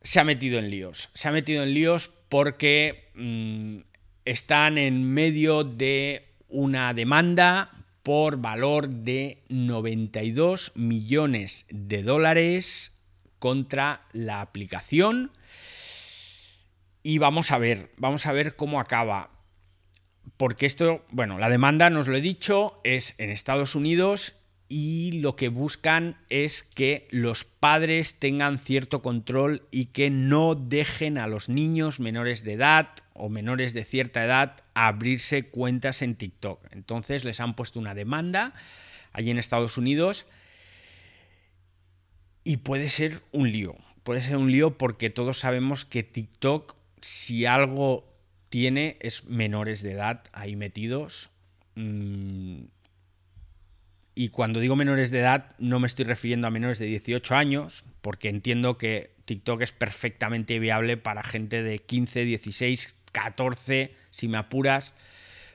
se 0.01 0.20
ha 0.20 0.24
metido 0.24 0.60
en 0.60 0.70
líos. 0.70 1.10
Se 1.13 1.27
ha 1.27 1.32
metido 1.32 1.63
en 1.63 1.74
líos 1.74 2.12
porque 2.29 3.10
mm, 3.15 3.79
están 4.25 4.77
en 4.77 5.03
medio 5.13 5.63
de 5.63 6.27
una 6.48 6.94
demanda 6.94 7.85
por 8.06 8.38
valor 8.38 8.88
de 8.90 9.44
92 9.50 10.74
millones 10.76 11.66
de 11.72 12.04
dólares 12.04 12.94
contra 13.40 14.04
la 14.12 14.42
aplicación. 14.42 15.32
Y 17.02 17.18
vamos 17.18 17.52
a 17.52 17.58
ver, 17.58 17.90
vamos 17.98 18.28
a 18.28 18.32
ver 18.32 18.56
cómo 18.56 18.80
acaba. 18.80 19.32
Porque 20.38 20.68
esto, 20.68 21.04
bueno, 21.10 21.40
la 21.40 21.50
demanda, 21.50 21.90
nos 21.90 22.08
lo 22.08 22.16
he 22.16 22.22
dicho, 22.22 22.80
es 22.84 23.16
en 23.18 23.32
Estados 23.32 23.74
Unidos 23.74 24.36
y 24.68 25.12
lo 25.22 25.36
que 25.36 25.50
buscan 25.50 26.18
es 26.30 26.64
que 26.64 27.08
los 27.12 27.44
padres 27.44 28.16
tengan 28.16 28.58
cierto 28.60 29.02
control 29.02 29.68
y 29.70 29.88
que 29.88 30.10
no 30.10 30.56
dejen 30.56 31.18
a 31.18 31.28
los 31.28 31.50
niños 31.50 32.00
menores 32.00 32.44
de 32.44 32.54
edad 32.54 32.90
o 33.14 33.30
menores 33.30 33.74
de 33.74 33.84
cierta 33.84 34.26
edad 34.26 34.64
abrirse 34.74 35.50
cuentas 35.50 36.02
en 36.02 36.16
TikTok. 36.16 36.66
Entonces 36.72 37.24
les 37.24 37.40
han 37.40 37.56
puesto 37.56 37.80
una 37.80 37.94
demanda 37.94 38.54
allí 39.14 39.30
en 39.30 39.38
Estados 39.38 39.78
Unidos 39.78 40.26
y 42.44 42.58
puede 42.58 42.90
ser 42.90 43.22
un 43.32 43.52
lío. 43.52 43.76
Puede 44.04 44.22
ser 44.22 44.38
un 44.38 44.52
lío 44.52 44.78
porque 44.78 45.10
todos 45.10 45.40
sabemos 45.40 45.86
que 45.86 46.04
TikTok, 46.04 46.76
si 47.02 47.46
algo 47.46 48.12
tiene, 48.50 48.98
es 49.00 49.26
menores 49.26 49.82
de 49.82 49.94
edad 49.94 50.24
ahí 50.32 50.56
metidos. 50.56 51.30
Mm, 51.76 52.66
y 54.18 54.30
cuando 54.30 54.62
digo 54.62 54.78
menores 54.78 55.12
de 55.12 55.20
edad, 55.20 55.52
no 55.60 55.82
me 55.82 55.88
estoy 55.88 56.06
refiriendo 56.06 56.48
a 56.48 56.52
menores 56.52 56.80
de 56.80 56.86
18 56.86 57.36
años, 57.36 57.84
porque 58.02 58.30
entiendo 58.30 58.78
que 58.78 59.12
TikTok 59.26 59.62
es 59.62 59.74
perfectamente 59.74 60.58
viable 60.58 60.96
para 60.96 61.22
gente 61.22 61.62
de 61.62 61.80
15, 61.80 62.24
16, 62.24 62.96
14, 63.12 63.94
si 64.12 64.30
me 64.30 64.38
apuras. 64.38 64.94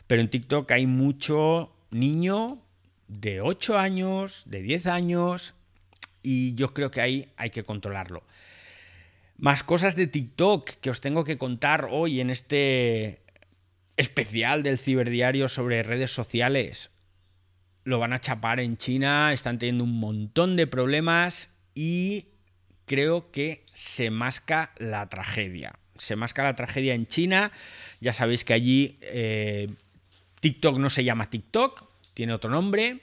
Pero 0.07 0.21
en 0.21 0.29
TikTok 0.29 0.71
hay 0.73 0.87
mucho 0.87 1.73
niño 1.91 2.61
de 3.09 3.41
8 3.41 3.79
años, 3.79 4.45
de 4.45 4.61
10 4.61 4.87
años, 4.87 5.55
y 6.23 6.55
yo 6.55 6.75
creo 6.75 6.91
que 6.91 7.01
ahí 7.01 7.33
hay 7.39 7.49
que 7.49 7.65
controlarlo. 7.65 8.23
Más 9.39 9.65
cosas 9.65 9.97
de 9.97 10.07
TikTok 10.07 10.69
que 10.83 10.91
os 10.91 11.01
tengo 11.01 11.25
que 11.25 11.39
contar 11.39 11.89
hoy 11.91 12.21
en 12.21 12.29
este 12.29 13.23
especial 13.97 14.63
del 14.63 14.79
ciberdiario 14.79 15.49
sobre 15.49 15.83
redes 15.83 16.11
sociales 16.11 16.90
lo 17.85 17.99
van 17.99 18.13
a 18.13 18.21
chapar 18.21 18.61
en 18.61 18.77
China, 18.77 19.33
están 19.33 19.59
teniendo 19.59 19.85
un 19.85 19.99
montón 19.99 20.57
de 20.57 20.67
problemas 20.67 21.51
y 21.75 22.27
creo 22.87 23.31
que 23.31 23.65
se 23.73 24.11
masca 24.11 24.73
la 24.79 25.09
tragedia. 25.09 25.79
Se 25.97 26.17
masca 26.17 26.43
la 26.43 26.57
tragedia 26.57 26.95
en 26.95 27.07
China. 27.07 27.53
Ya 28.01 28.13
sabéis 28.13 28.45
que 28.45 28.53
allí 28.53 28.99
eh, 29.03 29.69
TikTok 30.41 30.79
no 30.79 30.91
se 30.91 31.05
llama 31.05 31.31
TikTok, 31.31 31.85
tiene 32.15 32.33
otro 32.33 32.51
nombre. 32.51 33.01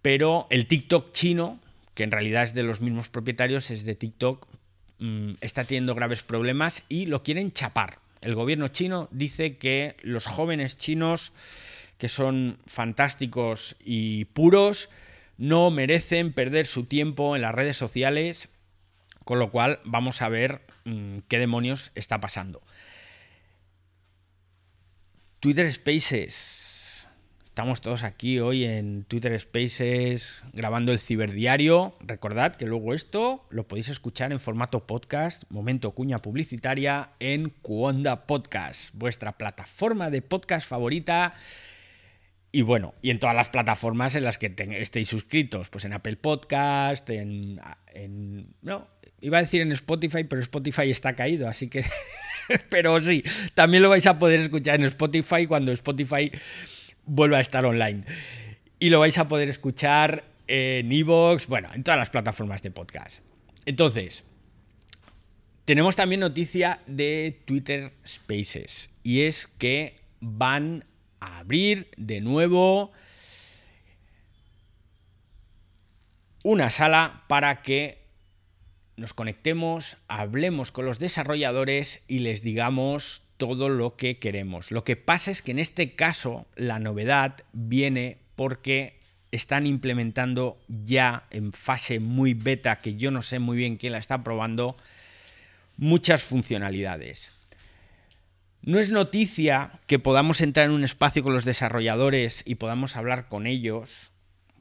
pero 0.00 0.46
el 0.50 0.66
TikTok 0.66 1.12
chino, 1.12 1.60
que 1.94 2.04
en 2.04 2.12
realidad 2.12 2.44
es 2.44 2.54
de 2.54 2.62
los 2.62 2.80
mismos 2.80 3.08
propietarios, 3.08 3.70
es 3.70 3.84
de 3.84 3.96
TikTok, 3.96 4.46
mm, 5.00 5.32
está 5.40 5.64
teniendo 5.64 5.94
graves 5.94 6.22
problemas 6.22 6.84
y 6.88 7.06
lo 7.06 7.22
quieren 7.22 7.52
chapar. 7.52 7.98
El 8.20 8.34
gobierno 8.34 8.68
chino 8.68 9.08
dice 9.10 9.56
que 9.58 9.96
los 10.02 10.26
jóvenes 10.26 10.78
chinos, 10.78 11.32
que 11.98 12.08
son 12.08 12.58
fantásticos 12.66 13.76
y 13.80 14.26
puros, 14.26 14.88
no 15.36 15.70
merecen 15.70 16.32
perder 16.32 16.66
su 16.66 16.84
tiempo 16.84 17.36
en 17.36 17.42
las 17.42 17.54
redes 17.54 17.76
sociales, 17.76 18.48
con 19.24 19.38
lo 19.38 19.50
cual 19.50 19.80
vamos 19.84 20.22
a 20.22 20.28
ver 20.28 20.62
mm, 20.84 21.18
qué 21.28 21.38
demonios 21.38 21.92
está 21.94 22.20
pasando. 22.20 22.62
Twitter 25.40 25.70
Spaces. 25.72 27.08
Estamos 27.44 27.80
todos 27.80 28.04
aquí 28.04 28.38
hoy 28.38 28.64
en 28.64 29.02
Twitter 29.02 29.38
Spaces 29.38 30.44
grabando 30.52 30.92
el 30.92 31.00
ciberdiario. 31.00 31.96
Recordad 32.00 32.54
que 32.54 32.66
luego 32.66 32.94
esto 32.94 33.44
lo 33.50 33.66
podéis 33.66 33.88
escuchar 33.88 34.30
en 34.30 34.38
formato 34.38 34.86
podcast, 34.86 35.42
momento 35.48 35.90
cuña 35.90 36.18
publicitaria, 36.18 37.10
en 37.18 37.50
Cuonda 37.50 38.26
Podcast, 38.26 38.94
vuestra 38.94 39.38
plataforma 39.38 40.10
de 40.10 40.22
podcast 40.22 40.68
favorita. 40.68 41.34
Y 42.50 42.62
bueno, 42.62 42.94
y 43.02 43.10
en 43.10 43.18
todas 43.18 43.36
las 43.36 43.50
plataformas 43.50 44.14
en 44.14 44.24
las 44.24 44.38
que 44.38 44.54
estéis 44.72 45.08
suscritos, 45.08 45.68
pues 45.68 45.84
en 45.84 45.92
Apple 45.92 46.16
Podcast, 46.16 47.08
en, 47.10 47.60
en... 47.92 48.54
No, 48.62 48.88
iba 49.20 49.38
a 49.38 49.42
decir 49.42 49.60
en 49.60 49.72
Spotify, 49.72 50.24
pero 50.24 50.40
Spotify 50.40 50.90
está 50.90 51.14
caído, 51.14 51.46
así 51.48 51.68
que 51.68 51.84
Pero 52.68 53.00
sí, 53.02 53.22
también 53.54 53.82
lo 53.82 53.88
vais 53.88 54.06
a 54.06 54.18
poder 54.18 54.40
escuchar 54.40 54.80
en 54.80 54.86
Spotify 54.86 55.46
cuando 55.46 55.72
Spotify 55.72 56.30
vuelva 57.04 57.38
a 57.38 57.40
estar 57.40 57.64
online. 57.64 58.04
Y 58.78 58.90
lo 58.90 59.00
vais 59.00 59.18
a 59.18 59.28
poder 59.28 59.48
escuchar 59.48 60.24
en 60.46 60.90
Evox, 60.90 61.46
bueno, 61.46 61.68
en 61.74 61.82
todas 61.82 61.98
las 61.98 62.10
plataformas 62.10 62.62
de 62.62 62.70
podcast. 62.70 63.22
Entonces, 63.66 64.24
tenemos 65.64 65.96
también 65.96 66.20
noticia 66.20 66.80
de 66.86 67.42
Twitter 67.44 67.92
Spaces. 68.06 68.90
Y 69.02 69.22
es 69.22 69.46
que 69.46 69.96
van 70.20 70.84
abrir 71.20 71.90
de 71.96 72.20
nuevo 72.20 72.92
una 76.42 76.70
sala 76.70 77.24
para 77.28 77.62
que 77.62 77.98
nos 78.96 79.14
conectemos, 79.14 79.98
hablemos 80.08 80.72
con 80.72 80.84
los 80.84 80.98
desarrolladores 80.98 82.02
y 82.08 82.18
les 82.18 82.42
digamos 82.42 83.22
todo 83.36 83.68
lo 83.68 83.96
que 83.96 84.18
queremos. 84.18 84.72
Lo 84.72 84.82
que 84.82 84.96
pasa 84.96 85.30
es 85.30 85.42
que 85.42 85.52
en 85.52 85.60
este 85.60 85.94
caso 85.94 86.46
la 86.56 86.80
novedad 86.80 87.36
viene 87.52 88.18
porque 88.34 88.98
están 89.30 89.66
implementando 89.66 90.58
ya 90.68 91.26
en 91.30 91.52
fase 91.52 92.00
muy 92.00 92.34
beta, 92.34 92.80
que 92.80 92.96
yo 92.96 93.10
no 93.10 93.22
sé 93.22 93.38
muy 93.38 93.56
bien 93.56 93.76
quién 93.76 93.92
la 93.92 93.98
está 93.98 94.24
probando, 94.24 94.76
muchas 95.76 96.22
funcionalidades. 96.22 97.37
No 98.68 98.78
es 98.78 98.92
noticia 98.92 99.80
que 99.86 99.98
podamos 99.98 100.42
entrar 100.42 100.66
en 100.66 100.72
un 100.72 100.84
espacio 100.84 101.22
con 101.22 101.32
los 101.32 101.46
desarrolladores 101.46 102.42
y 102.44 102.56
podamos 102.56 102.96
hablar 102.96 103.30
con 103.30 103.46
ellos 103.46 104.12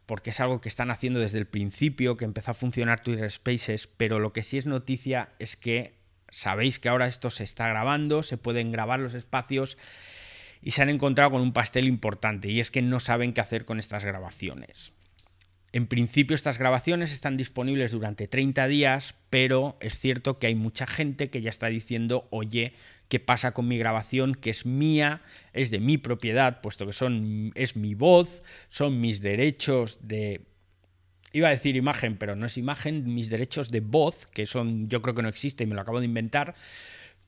porque 0.05 0.29
es 0.29 0.39
algo 0.39 0.61
que 0.61 0.69
están 0.69 0.91
haciendo 0.91 1.19
desde 1.19 1.39
el 1.39 1.45
principio, 1.45 2.15
que 2.15 2.23
empezó 2.23 2.51
a 2.51 2.53
funcionar 2.53 3.03
Twitter 3.03 3.29
Spaces, 3.29 3.87
pero 3.87 4.19
lo 4.19 4.31
que 4.31 4.43
sí 4.43 4.57
es 4.57 4.65
noticia 4.65 5.31
es 5.39 5.57
que 5.57 5.95
sabéis 6.29 6.79
que 6.79 6.87
ahora 6.87 7.05
esto 7.05 7.29
se 7.29 7.43
está 7.43 7.67
grabando, 7.67 8.23
se 8.23 8.37
pueden 8.37 8.71
grabar 8.71 9.01
los 9.01 9.13
espacios 9.13 9.77
y 10.61 10.71
se 10.71 10.83
han 10.83 10.89
encontrado 10.89 11.31
con 11.31 11.41
un 11.41 11.51
pastel 11.51 11.85
importante 11.85 12.47
y 12.47 12.61
es 12.61 12.71
que 12.71 12.81
no 12.81 13.01
saben 13.01 13.33
qué 13.33 13.41
hacer 13.41 13.65
con 13.65 13.77
estas 13.77 14.05
grabaciones. 14.05 14.93
En 15.73 15.85
principio 15.85 16.33
estas 16.33 16.57
grabaciones 16.57 17.11
están 17.11 17.35
disponibles 17.35 17.91
durante 17.91 18.29
30 18.29 18.67
días, 18.69 19.15
pero 19.29 19.77
es 19.81 19.99
cierto 19.99 20.39
que 20.39 20.47
hay 20.47 20.55
mucha 20.55 20.87
gente 20.87 21.29
que 21.29 21.41
ya 21.41 21.49
está 21.49 21.67
diciendo, 21.67 22.29
oye, 22.31 22.73
qué 23.09 23.19
pasa 23.19 23.53
con 23.53 23.67
mi 23.67 23.77
grabación, 23.77 24.35
que 24.35 24.49
es 24.49 24.65
mía, 24.65 25.21
es 25.53 25.71
de 25.71 25.79
mi 25.79 25.97
propiedad, 25.97 26.61
puesto 26.61 26.85
que 26.85 26.93
son, 26.93 27.51
es 27.55 27.75
mi 27.75 27.95
voz, 27.95 28.43
son 28.67 28.99
mis 28.99 29.21
derechos 29.21 29.99
de... 30.01 30.41
Iba 31.33 31.49
a 31.49 31.51
decir 31.51 31.75
imagen, 31.75 32.17
pero 32.17 32.35
no 32.35 32.45
es 32.45 32.57
imagen, 32.57 33.13
mis 33.13 33.29
derechos 33.29 33.69
de 33.69 33.81
voz, 33.81 34.25
que 34.27 34.45
son, 34.45 34.87
yo 34.87 35.01
creo 35.01 35.13
que 35.13 35.21
no 35.21 35.29
existe 35.29 35.63
y 35.63 35.67
me 35.67 35.75
lo 35.75 35.81
acabo 35.81 35.99
de 35.99 36.05
inventar. 36.05 36.55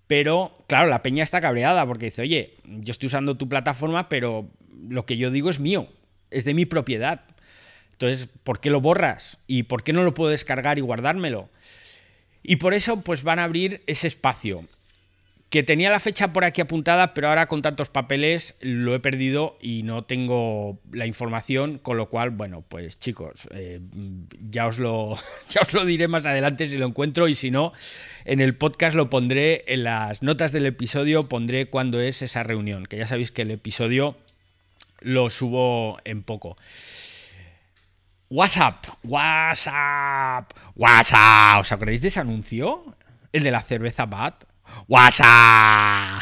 Pero, 0.08 0.64
claro, 0.68 0.90
la 0.90 1.04
peña 1.04 1.24
está 1.24 1.42
cabreada 1.42 1.86
porque 1.86 2.06
dice, 2.06 2.24
oye, 2.24 2.56
yo 2.66 2.92
estoy 2.92 3.08
usando 3.08 3.38
tu 3.38 3.48
plataforma, 3.48 4.10
pero 4.10 4.50
lo 4.88 5.06
que 5.06 5.18
yo 5.18 5.32
digo 5.32 5.50
es 5.50 5.60
mío, 5.60 5.88
es 6.32 6.46
de 6.46 6.54
mi 6.54 6.66
propiedad. 6.66 7.26
Entonces, 7.92 8.30
¿por 8.44 8.60
qué 8.60 8.70
lo 8.70 8.82
borras? 8.82 9.38
¿Y 9.46 9.64
por 9.64 9.84
qué 9.84 9.94
no 9.94 10.04
lo 10.04 10.14
puedo 10.14 10.32
descargar 10.32 10.78
y 10.78 10.82
guardármelo? 10.82 11.50
Y 12.42 12.56
por 12.56 12.74
eso, 12.74 13.02
pues 13.02 13.24
van 13.24 13.40
a 13.40 13.44
abrir 13.44 13.84
ese 13.86 14.08
espacio 14.08 14.66
que 15.50 15.64
tenía 15.64 15.90
la 15.90 16.00
fecha 16.00 16.32
por 16.32 16.44
aquí 16.44 16.62
apuntada, 16.62 17.14
pero 17.16 17.30
ahora 17.30 17.48
con 17.48 17.64
tantos 17.64 17.90
papeles 17.90 18.56
lo 18.62 18.94
he 18.94 19.00
perdido 19.00 19.58
y 19.60 19.82
no 19.82 20.04
tengo 20.04 20.80
la 20.92 21.08
información, 21.08 21.80
con 21.80 21.98
lo 21.98 22.08
cual, 22.10 22.30
bueno, 22.30 22.64
pues 22.68 23.00
chicos, 23.00 23.50
eh, 23.52 23.80
ya, 24.50 24.68
os 24.68 24.78
lo, 24.78 25.18
ya 25.50 25.62
os 25.62 25.74
lo 25.74 25.86
diré 25.86 26.08
más 26.08 26.28
adelante 26.28 26.68
si 26.68 26.78
lo 26.78 26.86
encuentro 26.86 27.28
y 27.28 27.34
si 27.34 27.50
no, 27.50 27.74
en 28.26 28.42
el 28.42 28.56
podcast 28.56 28.96
lo 28.96 29.10
pondré, 29.10 29.64
en 29.68 29.84
las 29.84 30.22
notas 30.22 30.52
del 30.52 30.68
episodio 30.68 31.28
pondré 31.28 31.66
cuándo 31.66 32.00
es 32.00 32.22
esa 32.22 32.44
reunión, 32.44 32.86
que 32.86 32.98
ya 32.98 33.08
sabéis 33.08 33.32
que 33.32 33.42
el 33.42 33.52
episodio 33.52 34.18
lo 35.00 35.32
subo 35.32 35.98
en 36.04 36.22
poco. 36.22 36.58
WhatsApp, 38.30 38.86
WhatsApp, 39.04 40.52
WhatsApp. 40.76 41.62
¿Os 41.62 41.72
acordáis 41.72 42.04
de 42.04 42.10
ese 42.10 42.20
anuncio? 42.20 42.96
El 43.34 43.42
de 43.42 43.50
la 43.50 43.64
cerveza 43.64 44.06
Bat. 44.06 44.49
WhatsApp. 44.88 46.22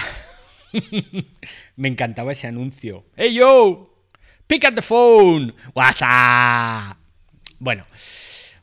Me 1.76 1.88
encantaba 1.88 2.32
ese 2.32 2.48
anuncio. 2.48 3.06
¡Hey 3.16 3.34
yo! 3.34 3.94
¡Pick 4.48 4.66
up 4.68 4.76
the 4.76 4.82
phone! 4.82 5.54
WhatsApp. 5.74 6.98
Bueno, 7.60 7.86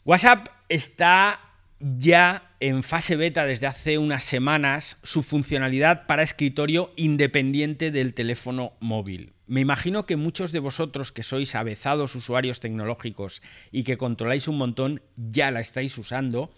WhatsApp 0.04 0.48
está 0.68 1.40
ya 1.78 2.50
en 2.60 2.82
fase 2.82 3.16
beta 3.16 3.44
desde 3.44 3.66
hace 3.66 3.98
unas 3.98 4.24
semanas 4.24 4.96
su 5.02 5.22
funcionalidad 5.22 6.06
para 6.06 6.22
escritorio 6.22 6.92
independiente 6.96 7.90
del 7.90 8.14
teléfono 8.14 8.72
móvil. 8.80 9.34
Me 9.46 9.60
imagino 9.60 10.06
que 10.06 10.16
muchos 10.16 10.52
de 10.52 10.60
vosotros 10.60 11.12
que 11.12 11.22
sois 11.22 11.54
avezados 11.54 12.14
usuarios 12.14 12.60
tecnológicos 12.60 13.42
y 13.70 13.84
que 13.84 13.98
controláis 13.98 14.48
un 14.48 14.56
montón 14.56 15.02
ya 15.16 15.50
la 15.50 15.60
estáis 15.60 15.98
usando 15.98 16.54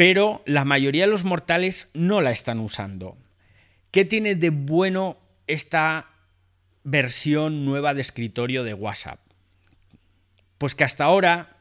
pero 0.00 0.42
la 0.46 0.64
mayoría 0.64 1.04
de 1.04 1.10
los 1.10 1.24
mortales 1.24 1.90
no 1.92 2.22
la 2.22 2.30
están 2.30 2.58
usando. 2.58 3.18
¿Qué 3.90 4.06
tiene 4.06 4.34
de 4.34 4.48
bueno 4.48 5.18
esta 5.46 6.08
versión 6.84 7.66
nueva 7.66 7.92
de 7.92 8.00
escritorio 8.00 8.64
de 8.64 8.72
WhatsApp? 8.72 9.20
Pues 10.56 10.74
que 10.74 10.84
hasta 10.84 11.04
ahora 11.04 11.58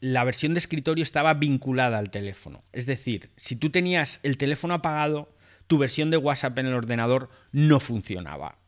la 0.00 0.24
versión 0.24 0.52
de 0.52 0.58
escritorio 0.58 1.02
estaba 1.02 1.32
vinculada 1.32 1.96
al 1.96 2.10
teléfono. 2.10 2.62
Es 2.74 2.84
decir, 2.84 3.30
si 3.38 3.56
tú 3.56 3.70
tenías 3.70 4.20
el 4.22 4.36
teléfono 4.36 4.74
apagado, 4.74 5.34
tu 5.66 5.78
versión 5.78 6.10
de 6.10 6.18
WhatsApp 6.18 6.58
en 6.58 6.66
el 6.66 6.74
ordenador 6.74 7.30
no 7.50 7.80
funcionaba. 7.80 8.58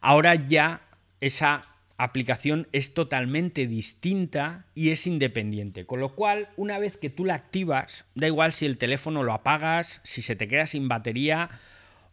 Ahora 0.00 0.36
ya 0.36 0.80
esa 1.20 1.60
aplicación 1.98 2.68
es 2.72 2.94
totalmente 2.94 3.66
distinta 3.66 4.66
y 4.74 4.90
es 4.90 5.06
independiente. 5.06 5.86
Con 5.86 6.00
lo 6.00 6.14
cual, 6.14 6.48
una 6.56 6.78
vez 6.78 6.96
que 6.96 7.10
tú 7.10 7.24
la 7.24 7.34
activas, 7.34 8.06
da 8.14 8.26
igual 8.26 8.52
si 8.52 8.66
el 8.66 8.78
teléfono 8.78 9.22
lo 9.22 9.32
apagas, 9.32 10.00
si 10.04 10.22
se 10.22 10.36
te 10.36 10.48
queda 10.48 10.66
sin 10.66 10.88
batería 10.88 11.50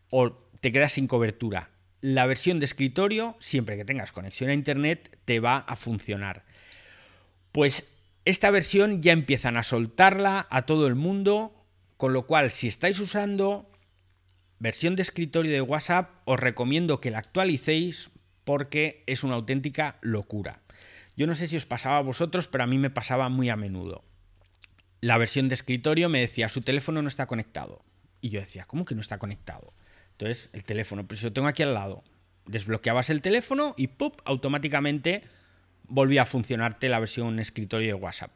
o 0.10 0.32
te 0.62 0.72
quedas 0.72 0.94
sin 0.94 1.08
cobertura. 1.08 1.70
La 2.02 2.26
versión 2.26 2.60
de 2.60 2.66
escritorio, 2.66 3.36
siempre 3.40 3.78
que 3.78 3.86
tengas 3.86 4.12
conexión 4.12 4.50
a 4.50 4.54
Internet, 4.54 5.18
te 5.26 5.40
va 5.40 5.58
a 5.58 5.76
funcionar. 5.76 6.44
Pues 7.52 7.86
esta 8.26 8.52
versión 8.52 9.02
ya 9.02 9.12
empiezan 9.12 9.58
a 9.58 9.64
soltarla 9.64 10.48
a 10.50 10.66
todo 10.66 10.88
el 10.88 10.96
mundo, 10.96 11.54
con 11.98 12.14
lo 12.14 12.26
cual 12.26 12.52
si 12.52 12.68
estáis 12.68 13.00
usando 13.00 13.70
versión 14.60 14.96
de 14.96 15.02
escritorio 15.02 15.52
de 15.52 15.62
WhatsApp, 15.62 16.22
os 16.24 16.40
recomiendo 16.40 17.02
que 17.02 17.12
la 17.12 17.20
actualicéis 17.20 18.12
porque 18.44 19.04
es 19.08 19.24
una 19.24 19.36
auténtica 19.36 19.98
locura. 20.02 20.62
Yo 21.16 21.28
no 21.28 21.36
sé 21.36 21.48
si 21.48 21.58
os 21.58 21.66
pasaba 21.66 21.98
a 21.98 22.02
vosotros, 22.02 22.48
pero 22.48 22.64
a 22.64 22.68
mí 22.68 22.78
me 22.78 22.90
pasaba 22.90 23.30
muy 23.30 23.50
a 23.50 23.56
menudo. 23.56 24.04
La 25.02 25.18
versión 25.18 25.50
de 25.50 25.56
escritorio 25.56 26.10
me 26.10 26.20
decía, 26.20 26.50
su 26.50 26.62
teléfono 26.62 27.02
no 27.02 27.08
está 27.08 27.28
conectado. 27.28 27.84
Y 28.22 28.30
yo 28.30 28.40
decía, 28.40 28.66
¿cómo 28.66 28.86
que 28.86 28.96
no 28.96 29.02
está 29.02 29.20
conectado? 29.20 29.74
Entonces, 30.12 30.50
el 30.54 30.64
teléfono, 30.64 31.06
si 31.14 31.26
lo 31.26 31.34
tengo 31.34 31.48
aquí 31.48 31.62
al 31.62 31.74
lado, 31.74 32.04
desbloqueabas 32.46 33.10
el 33.10 33.22
teléfono 33.22 33.74
y 33.78 33.88
¡pup! 33.88 34.22
automáticamente 34.26 35.24
volvía 35.88 36.24
a 36.24 36.26
funcionarte 36.26 36.90
la 36.90 37.00
versión 37.00 37.40
escritorio 37.40 37.88
de 37.88 38.02
WhatsApp. 38.02 38.32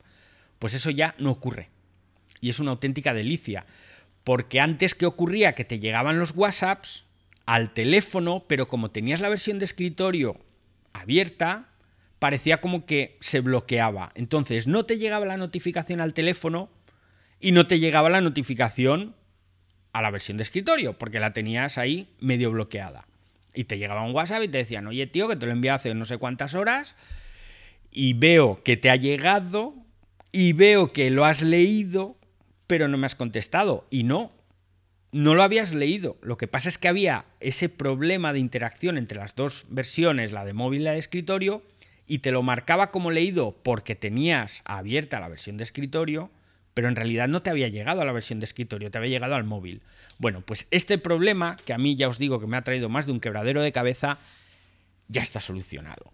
Pues 0.59 0.73
eso 0.73 0.89
ya 0.89 1.15
no 1.17 1.31
ocurre. 1.31 1.69
Y 2.41 2.49
es 2.49 2.59
una 2.59 2.71
auténtica 2.71 3.13
delicia. 3.13 3.65
Porque 4.23 4.59
antes 4.59 4.93
que 4.93 5.05
ocurría 5.05 5.55
que 5.55 5.65
te 5.65 5.79
llegaban 5.79 6.19
los 6.19 6.35
WhatsApps, 6.35 7.06
al 7.47 7.73
teléfono, 7.73 8.45
pero 8.47 8.67
como 8.67 8.91
tenías 8.91 9.21
la 9.21 9.29
versión 9.29 9.57
de 9.57 9.65
escritorio 9.65 10.39
abierta, 10.93 11.69
parecía 12.19 12.61
como 12.61 12.85
que 12.85 13.17
se 13.21 13.39
bloqueaba. 13.39 14.11
Entonces 14.13 14.67
no 14.67 14.85
te 14.85 14.99
llegaba 14.99 15.25
la 15.25 15.37
notificación 15.37 16.01
al 16.01 16.13
teléfono 16.13 16.69
y 17.39 17.53
no 17.53 17.65
te 17.65 17.79
llegaba 17.79 18.09
la 18.09 18.21
notificación 18.21 19.15
a 19.93 20.01
la 20.01 20.11
versión 20.11 20.37
de 20.37 20.43
escritorio, 20.43 20.97
porque 20.97 21.19
la 21.19 21.33
tenías 21.33 21.77
ahí 21.77 22.13
medio 22.19 22.51
bloqueada. 22.51 23.07
Y 23.53 23.63
te 23.63 23.79
llegaba 23.79 24.03
un 24.03 24.13
WhatsApp 24.13 24.43
y 24.43 24.49
te 24.49 24.59
decían, 24.59 24.85
oye 24.85 25.07
tío, 25.07 25.27
que 25.27 25.35
te 25.35 25.45
lo 25.45 25.51
envié 25.53 25.71
hace 25.71 25.95
no 25.95 26.05
sé 26.05 26.17
cuántas 26.17 26.53
horas 26.53 26.97
y 27.91 28.13
veo 28.13 28.61
que 28.63 28.77
te 28.77 28.89
ha 28.89 28.95
llegado 28.97 29.73
y 30.31 30.53
veo 30.53 30.89
que 30.89 31.09
lo 31.09 31.25
has 31.25 31.41
leído, 31.41 32.17
pero 32.67 32.87
no 32.87 32.97
me 32.97 33.05
has 33.05 33.15
contestado. 33.15 33.87
Y 33.89 34.03
no, 34.03 34.31
no 35.11 35.35
lo 35.35 35.43
habías 35.43 35.73
leído. 35.73 36.17
Lo 36.21 36.37
que 36.37 36.47
pasa 36.47 36.69
es 36.69 36.77
que 36.77 36.87
había 36.87 37.25
ese 37.39 37.69
problema 37.69 38.33
de 38.33 38.39
interacción 38.39 38.97
entre 38.97 39.17
las 39.17 39.35
dos 39.35 39.65
versiones, 39.69 40.31
la 40.31 40.45
de 40.45 40.53
móvil 40.53 40.81
y 40.81 40.83
la 40.85 40.91
de 40.93 40.99
escritorio, 40.99 41.63
y 42.07 42.19
te 42.19 42.31
lo 42.31 42.41
marcaba 42.43 42.91
como 42.91 43.11
leído 43.11 43.55
porque 43.63 43.95
tenías 43.95 44.61
abierta 44.65 45.19
la 45.19 45.27
versión 45.27 45.57
de 45.57 45.63
escritorio, 45.63 46.31
pero 46.73 46.87
en 46.87 46.95
realidad 46.95 47.27
no 47.27 47.41
te 47.41 47.49
había 47.49 47.67
llegado 47.67 48.01
a 48.01 48.05
la 48.05 48.11
versión 48.11 48.39
de 48.39 48.45
escritorio, 48.45 48.91
te 48.91 48.97
había 48.97 49.09
llegado 49.09 49.35
al 49.35 49.43
móvil. 49.43 49.81
Bueno, 50.19 50.41
pues 50.41 50.67
este 50.71 50.97
problema, 50.97 51.57
que 51.65 51.73
a 51.73 51.77
mí 51.77 51.95
ya 51.95 52.07
os 52.07 52.17
digo 52.17 52.39
que 52.39 52.47
me 52.47 52.57
ha 52.57 52.63
traído 52.63 52.87
más 52.87 53.05
de 53.05 53.11
un 53.11 53.19
quebradero 53.19 53.61
de 53.61 53.71
cabeza, 53.71 54.19
ya 55.07 55.21
está 55.21 55.39
solucionado. 55.39 56.13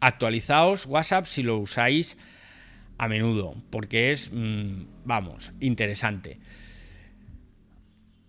Actualizaos 0.00 0.86
WhatsApp 0.86 1.26
si 1.26 1.42
lo 1.42 1.58
usáis 1.58 2.16
a 2.98 3.08
menudo, 3.08 3.54
porque 3.70 4.10
es, 4.10 4.30
mm, 4.32 4.86
vamos, 5.04 5.52
interesante. 5.60 6.38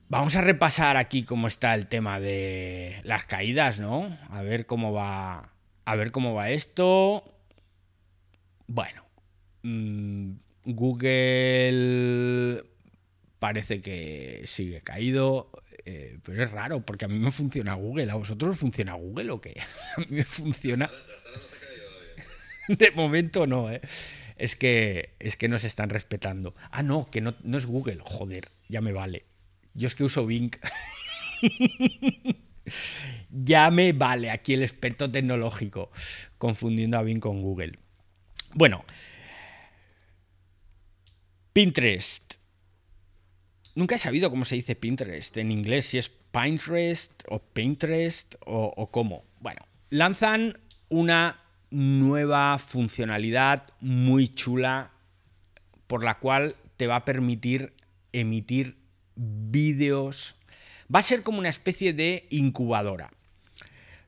Vamos 0.10 0.38
a 0.38 0.42
repasar 0.42 0.96
aquí 0.96 1.24
cómo 1.24 1.48
está 1.48 1.76
el 1.76 1.88
tema 1.88 2.22
de 2.22 3.02
las 3.04 3.26
caídas, 3.26 3.82
¿no? 3.82 4.18
A 4.30 4.42
ver 4.42 4.66
cómo 4.66 4.94
va. 4.94 5.52
A 5.84 5.96
ver 5.96 6.12
cómo 6.12 6.34
va 6.34 6.50
esto. 6.50 7.26
Bueno. 8.68 9.04
Mm, 9.64 10.32
Google 10.64 12.64
parece 13.40 13.82
que 13.82 14.44
sigue 14.46 14.80
caído. 14.80 15.52
Eh, 15.84 16.20
pero 16.24 16.42
es 16.42 16.52
raro, 16.52 16.86
porque 16.86 17.04
a 17.04 17.10
mí 17.10 17.20
me 17.20 17.32
funciona 17.32 17.74
Google. 17.74 18.10
¿A 18.10 18.16
vosotros 18.16 18.58
funciona 18.58 18.94
Google 18.94 19.32
o 19.32 19.42
qué? 19.42 19.60
A 19.98 20.00
mí 20.00 20.08
me 20.10 20.24
funciona. 20.24 20.90
De 22.70 22.92
momento 22.92 23.46
no, 23.46 23.70
¿eh? 23.70 23.82
Es 24.38 24.56
que, 24.56 25.16
es 25.20 25.36
que 25.36 25.50
no 25.50 25.60
se 25.60 25.68
están 25.68 25.90
respetando. 25.90 26.56
Ah, 26.72 26.82
no, 26.82 27.06
que 27.12 27.20
no, 27.20 27.36
no 27.44 27.58
es 27.58 27.66
Google. 27.66 28.00
Joder, 28.02 28.52
ya 28.70 28.80
me 28.80 28.94
vale. 28.94 29.26
Yo 29.78 29.88
es 29.88 29.94
que 29.94 30.04
uso 30.04 30.26
Bing. 30.26 30.50
ya 33.30 33.70
me 33.70 33.94
vale 33.94 34.32
aquí 34.32 34.56
el 34.56 34.64
experto 34.64 35.10
tecnológico, 35.10 35.92
confundiendo 36.40 36.98
a 36.98 37.04
Bing 37.04 37.20
con 37.20 37.44
Google. 37.44 37.78
Bueno, 38.56 38.84
Pinterest. 41.54 42.34
Nunca 43.76 43.96
he 43.96 44.00
sabido 44.00 44.32
cómo 44.32 44.46
se 44.46 44.56
dice 44.56 44.76
Pinterest 44.76 45.38
en 45.38 45.52
inglés, 45.52 45.86
si 45.86 46.00
es 46.00 46.10
Pinterest 46.10 47.24
o 47.30 47.38
Pinterest 47.38 48.34
o, 48.48 48.74
o 48.76 48.88
cómo. 48.88 49.26
Bueno, 49.40 49.62
lanzan 49.92 50.58
una 50.90 51.40
nueva 51.70 52.58
funcionalidad 52.58 53.70
muy 53.80 54.30
chula 54.30 54.92
por 55.86 56.04
la 56.04 56.18
cual 56.18 56.56
te 56.78 56.88
va 56.88 56.96
a 56.96 57.06
permitir 57.06 57.74
emitir 58.12 58.87
vídeos. 59.18 60.36
Va 60.94 61.00
a 61.00 61.04
ser 61.04 61.24
como 61.24 61.40
una 61.40 61.50
especie 61.50 61.94
de 61.94 62.28
incubadora. 62.30 63.12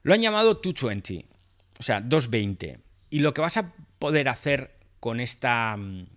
Lo 0.04 0.14
han 0.14 0.22
llamado 0.22 0.56
220, 0.56 1.26
o 1.80 1.84
sea, 1.84 2.00
220. 2.00 2.80
Y 3.10 3.20
lo 3.20 3.34
que 3.34 3.42
vas 3.42 3.58
a 3.58 3.74
poder 4.00 4.30
hacer 4.30 4.76
con 5.00 5.20
esta 5.20 5.76
mm, 5.76 6.08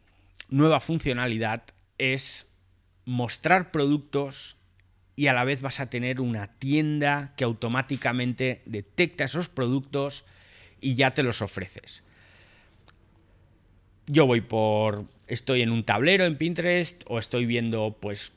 nueva 0.50 0.80
funcionalidad 0.80 1.64
es 1.98 2.46
mostrar 3.04 3.72
productos 3.72 4.56
y 5.16 5.26
a 5.26 5.32
la 5.32 5.44
vez 5.44 5.60
vas 5.60 5.80
a 5.80 5.90
tener 5.90 6.20
una 6.20 6.46
tienda 6.58 7.34
que 7.36 7.44
automáticamente 7.44 8.62
detecta 8.66 9.24
esos 9.24 9.48
productos 9.48 10.24
y 10.80 10.94
ya 10.94 11.14
te 11.14 11.22
los 11.22 11.42
ofreces. 11.42 12.02
Yo 14.06 14.26
voy 14.26 14.40
por 14.40 15.06
estoy 15.26 15.62
en 15.62 15.70
un 15.70 15.84
tablero 15.84 16.24
en 16.24 16.36
Pinterest 16.36 17.02
o 17.06 17.18
estoy 17.18 17.46
viendo 17.46 17.96
pues 18.00 18.32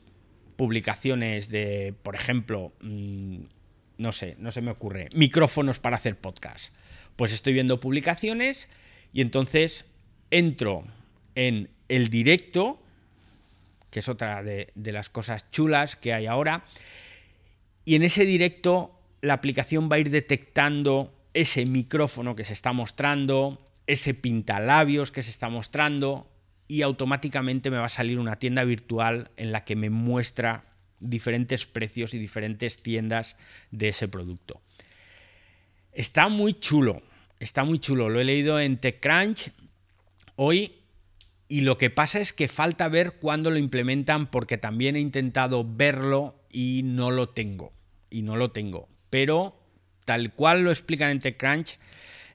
publicaciones 0.56 1.48
de, 1.48 1.94
por 2.02 2.14
ejemplo, 2.14 2.72
mm, 2.80 3.38
no 3.98 4.12
sé, 4.12 4.36
no 4.38 4.50
se 4.50 4.60
me 4.60 4.70
ocurre, 4.70 5.08
micrófonos 5.14 5.78
para 5.78 5.96
hacer 5.96 6.16
podcast. 6.16 6.74
Pues 7.16 7.32
estoy 7.32 7.52
viendo 7.52 7.80
publicaciones 7.80 8.68
y 9.12 9.20
entonces 9.20 9.86
entro 10.30 10.84
en 11.34 11.70
el 11.88 12.08
directo, 12.08 12.82
que 13.90 14.00
es 14.00 14.08
otra 14.08 14.42
de, 14.42 14.68
de 14.74 14.92
las 14.92 15.08
cosas 15.08 15.50
chulas 15.50 15.96
que 15.96 16.12
hay 16.12 16.26
ahora, 16.26 16.64
y 17.84 17.94
en 17.94 18.02
ese 18.02 18.24
directo 18.24 18.98
la 19.20 19.34
aplicación 19.34 19.88
va 19.90 19.96
a 19.96 20.00
ir 20.00 20.10
detectando 20.10 21.14
ese 21.34 21.66
micrófono 21.66 22.34
que 22.34 22.44
se 22.44 22.52
está 22.52 22.72
mostrando, 22.72 23.70
ese 23.86 24.14
pintalabios 24.14 25.12
que 25.12 25.22
se 25.22 25.30
está 25.30 25.48
mostrando, 25.48 26.28
y 26.68 26.82
automáticamente 26.82 27.70
me 27.70 27.78
va 27.78 27.86
a 27.86 27.90
salir 27.90 28.18
una 28.18 28.38
tienda 28.38 28.64
virtual 28.64 29.30
en 29.36 29.52
la 29.52 29.64
que 29.64 29.76
me 29.76 29.90
muestra 29.90 30.64
diferentes 31.00 31.66
precios 31.66 32.14
y 32.14 32.18
diferentes 32.18 32.82
tiendas 32.82 33.36
de 33.70 33.88
ese 33.88 34.08
producto. 34.08 34.60
Está 35.92 36.28
muy 36.28 36.54
chulo, 36.54 37.02
está 37.38 37.64
muy 37.64 37.78
chulo. 37.78 38.08
Lo 38.08 38.20
he 38.20 38.24
leído 38.24 38.60
en 38.60 38.78
TechCrunch 38.78 39.50
hoy 40.36 40.72
y 41.48 41.60
lo 41.60 41.78
que 41.78 41.90
pasa 41.90 42.20
es 42.20 42.32
que 42.32 42.48
falta 42.48 42.88
ver 42.88 43.14
cuándo 43.14 43.50
lo 43.50 43.58
implementan 43.58 44.30
porque 44.30 44.58
también 44.58 44.96
he 44.96 45.00
intentado 45.00 45.64
verlo 45.66 46.40
y 46.50 46.82
no 46.84 47.10
lo 47.10 47.28
tengo. 47.30 47.72
Y 48.10 48.22
no 48.22 48.36
lo 48.36 48.50
tengo. 48.50 48.88
Pero 49.10 49.56
tal 50.04 50.32
cual 50.32 50.62
lo 50.62 50.70
explican 50.70 51.10
en 51.10 51.20
TechCrunch, 51.20 51.78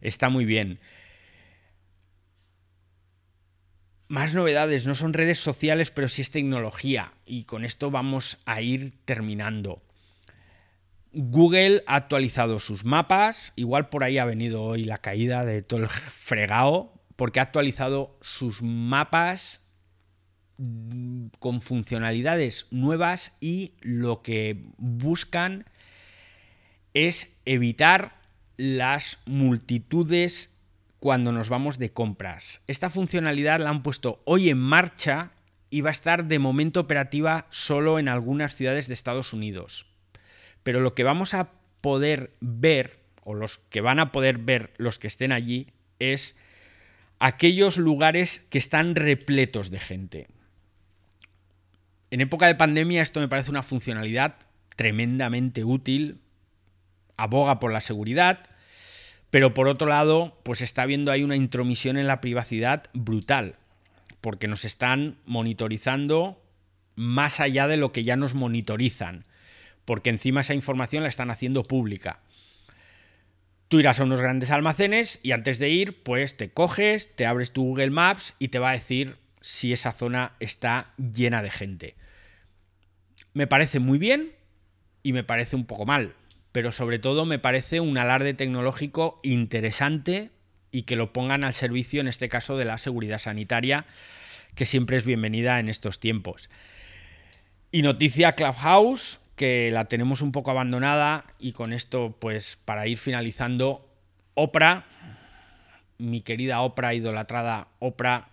está 0.01 0.29
muy 0.29 0.45
bien. 0.45 0.79
Más 4.11 4.35
novedades, 4.35 4.85
no 4.87 4.93
son 4.93 5.13
redes 5.13 5.39
sociales, 5.39 5.89
pero 5.89 6.09
sí 6.09 6.21
es 6.21 6.31
tecnología. 6.31 7.13
Y 7.25 7.45
con 7.45 7.63
esto 7.63 7.91
vamos 7.91 8.39
a 8.45 8.61
ir 8.61 8.91
terminando. 9.05 9.81
Google 11.13 11.81
ha 11.87 11.95
actualizado 11.95 12.59
sus 12.59 12.83
mapas. 12.83 13.53
Igual 13.55 13.87
por 13.87 14.03
ahí 14.03 14.17
ha 14.17 14.25
venido 14.25 14.63
hoy 14.63 14.83
la 14.83 14.97
caída 14.97 15.45
de 15.45 15.61
todo 15.61 15.79
el 15.79 15.87
fregado. 15.87 16.91
Porque 17.15 17.39
ha 17.39 17.43
actualizado 17.43 18.17
sus 18.19 18.61
mapas 18.61 19.61
con 21.39 21.61
funcionalidades 21.61 22.67
nuevas 22.69 23.31
y 23.39 23.75
lo 23.79 24.23
que 24.23 24.61
buscan 24.77 25.63
es 26.93 27.29
evitar 27.45 28.19
las 28.57 29.19
multitudes 29.25 30.49
cuando 31.01 31.31
nos 31.31 31.49
vamos 31.49 31.79
de 31.79 31.91
compras. 31.91 32.61
Esta 32.67 32.91
funcionalidad 32.91 33.59
la 33.59 33.71
han 33.71 33.81
puesto 33.81 34.21
hoy 34.23 34.51
en 34.51 34.59
marcha 34.59 35.31
y 35.71 35.81
va 35.81 35.89
a 35.89 35.91
estar 35.91 36.25
de 36.25 36.37
momento 36.37 36.79
operativa 36.79 37.47
solo 37.49 37.97
en 37.97 38.07
algunas 38.07 38.55
ciudades 38.55 38.87
de 38.87 38.93
Estados 38.93 39.33
Unidos. 39.33 39.87
Pero 40.61 40.79
lo 40.79 40.93
que 40.93 41.03
vamos 41.03 41.33
a 41.33 41.53
poder 41.81 42.35
ver, 42.39 42.99
o 43.23 43.33
los 43.33 43.57
que 43.57 43.81
van 43.81 43.97
a 43.97 44.11
poder 44.11 44.37
ver 44.37 44.73
los 44.77 44.99
que 44.99 45.07
estén 45.07 45.31
allí, 45.31 45.73
es 45.97 46.35
aquellos 47.17 47.77
lugares 47.77 48.43
que 48.51 48.59
están 48.59 48.93
repletos 48.93 49.71
de 49.71 49.79
gente. 49.79 50.27
En 52.11 52.21
época 52.21 52.45
de 52.45 52.53
pandemia 52.53 53.01
esto 53.01 53.19
me 53.19 53.27
parece 53.27 53.49
una 53.49 53.63
funcionalidad 53.63 54.35
tremendamente 54.75 55.63
útil, 55.63 56.21
aboga 57.17 57.59
por 57.59 57.73
la 57.73 57.81
seguridad, 57.81 58.50
pero 59.31 59.53
por 59.53 59.67
otro 59.67 59.87
lado, 59.87 60.37
pues 60.43 60.61
está 60.61 60.83
habiendo 60.83 61.11
ahí 61.11 61.23
una 61.23 61.37
intromisión 61.37 61.97
en 61.97 62.05
la 62.05 62.21
privacidad 62.21 62.83
brutal, 62.93 63.55
porque 64.19 64.47
nos 64.47 64.65
están 64.65 65.17
monitorizando 65.25 66.43
más 66.95 67.39
allá 67.39 67.67
de 67.67 67.77
lo 67.77 67.93
que 67.93 68.03
ya 68.03 68.17
nos 68.17 68.35
monitorizan, 68.35 69.25
porque 69.85 70.09
encima 70.09 70.41
esa 70.41 70.53
información 70.53 71.03
la 71.03 71.09
están 71.09 71.31
haciendo 71.31 71.63
pública. 71.63 72.19
Tú 73.69 73.79
irás 73.79 74.01
a 74.01 74.03
unos 74.03 74.19
grandes 74.19 74.51
almacenes 74.51 75.21
y 75.23 75.31
antes 75.31 75.57
de 75.57 75.69
ir, 75.69 76.03
pues 76.03 76.35
te 76.35 76.51
coges, 76.51 77.15
te 77.15 77.25
abres 77.25 77.53
tu 77.53 77.63
Google 77.63 77.89
Maps 77.89 78.35
y 78.37 78.49
te 78.49 78.59
va 78.59 78.71
a 78.71 78.73
decir 78.73 79.15
si 79.39 79.71
esa 79.71 79.93
zona 79.93 80.33
está 80.41 80.93
llena 80.97 81.41
de 81.41 81.51
gente. 81.51 81.95
Me 83.33 83.47
parece 83.47 83.79
muy 83.79 83.97
bien 83.97 84.33
y 85.03 85.13
me 85.13 85.23
parece 85.23 85.55
un 85.55 85.63
poco 85.63 85.85
mal, 85.85 86.15
pero 86.51 86.71
sobre 86.71 86.99
todo 86.99 87.25
me 87.25 87.39
parece 87.39 87.79
un 87.79 87.97
alarde 87.97 88.33
tecnológico 88.33 89.19
interesante 89.23 90.31
y 90.71 90.83
que 90.83 90.95
lo 90.95 91.13
pongan 91.13 91.43
al 91.43 91.53
servicio, 91.53 92.01
en 92.01 92.07
este 92.07 92.29
caso, 92.29 92.57
de 92.57 92.65
la 92.65 92.77
seguridad 92.77 93.19
sanitaria, 93.19 93.85
que 94.55 94.65
siempre 94.65 94.97
es 94.97 95.05
bienvenida 95.05 95.59
en 95.59 95.69
estos 95.69 95.99
tiempos. 95.99 96.49
Y 97.71 97.81
noticia 97.81 98.33
Clubhouse, 98.33 99.21
que 99.35 99.69
la 99.71 99.85
tenemos 99.85 100.21
un 100.21 100.31
poco 100.31 100.51
abandonada 100.51 101.25
y 101.39 101.53
con 101.53 101.73
esto, 101.73 102.15
pues 102.19 102.57
para 102.63 102.87
ir 102.87 102.97
finalizando, 102.97 103.87
Oprah 104.33 104.85
mi 106.01 106.21
querida 106.21 106.61
Oprah, 106.61 106.95
idolatrada 106.95 107.67
Oprah, 107.79 108.29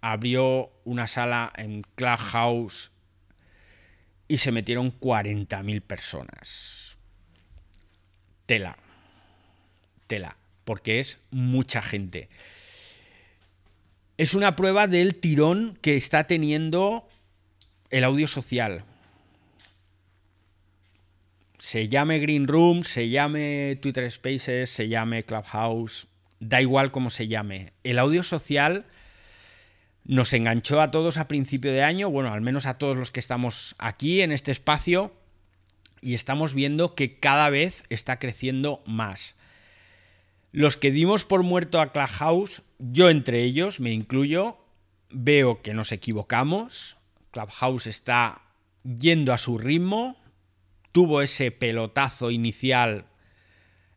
abrió 0.00 0.72
una 0.84 1.06
sala 1.06 1.52
en 1.56 1.82
Clubhouse 1.94 2.92
y 4.26 4.38
se 4.38 4.52
metieron 4.52 4.98
40.000 4.98 5.82
personas. 5.82 6.89
Tela. 8.50 8.76
Tela. 10.08 10.36
Porque 10.64 10.98
es 10.98 11.20
mucha 11.30 11.82
gente. 11.82 12.28
Es 14.18 14.34
una 14.34 14.56
prueba 14.56 14.88
del 14.88 15.14
tirón 15.14 15.78
que 15.80 15.96
está 15.96 16.26
teniendo 16.26 17.08
el 17.90 18.02
audio 18.02 18.26
social. 18.26 18.82
Se 21.58 21.86
llame 21.86 22.18
Green 22.18 22.48
Room, 22.48 22.82
se 22.82 23.08
llame 23.08 23.78
Twitter 23.80 24.10
Spaces, 24.10 24.68
se 24.68 24.88
llame 24.88 25.22
Clubhouse, 25.22 26.08
da 26.40 26.60
igual 26.60 26.90
cómo 26.90 27.10
se 27.10 27.28
llame. 27.28 27.72
El 27.84 28.00
audio 28.00 28.24
social 28.24 28.84
nos 30.04 30.32
enganchó 30.32 30.80
a 30.80 30.90
todos 30.90 31.18
a 31.18 31.28
principio 31.28 31.70
de 31.70 31.84
año, 31.84 32.10
bueno, 32.10 32.34
al 32.34 32.40
menos 32.40 32.66
a 32.66 32.78
todos 32.78 32.96
los 32.96 33.12
que 33.12 33.20
estamos 33.20 33.76
aquí 33.78 34.22
en 34.22 34.32
este 34.32 34.50
espacio, 34.50 35.14
y 36.00 36.14
estamos 36.14 36.54
viendo 36.54 36.94
que 36.94 37.18
cada 37.18 37.50
vez 37.50 37.84
está 37.88 38.18
creciendo 38.18 38.82
más. 38.86 39.36
Los 40.52 40.76
que 40.76 40.90
dimos 40.90 41.24
por 41.24 41.42
muerto 41.42 41.80
a 41.80 41.92
Clubhouse, 41.92 42.62
yo 42.78 43.08
entre 43.08 43.42
ellos, 43.42 43.78
me 43.80 43.92
incluyo, 43.92 44.58
veo 45.10 45.62
que 45.62 45.74
nos 45.74 45.92
equivocamos. 45.92 46.96
Clubhouse 47.30 47.86
está 47.86 48.42
yendo 48.82 49.32
a 49.32 49.38
su 49.38 49.58
ritmo, 49.58 50.16
tuvo 50.92 51.22
ese 51.22 51.50
pelotazo 51.50 52.30
inicial 52.30 53.06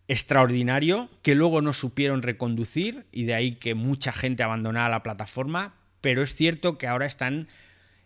extraordinario 0.08 1.10
que 1.22 1.34
luego 1.34 1.62
no 1.62 1.74
supieron 1.74 2.22
reconducir 2.22 3.08
y 3.12 3.24
de 3.24 3.34
ahí 3.34 3.56
que 3.56 3.74
mucha 3.74 4.12
gente 4.12 4.44
abandonara 4.44 4.90
la 4.90 5.02
plataforma, 5.02 5.76
pero 6.02 6.22
es 6.22 6.36
cierto 6.36 6.78
que 6.78 6.88
ahora 6.88 7.06
están 7.06 7.48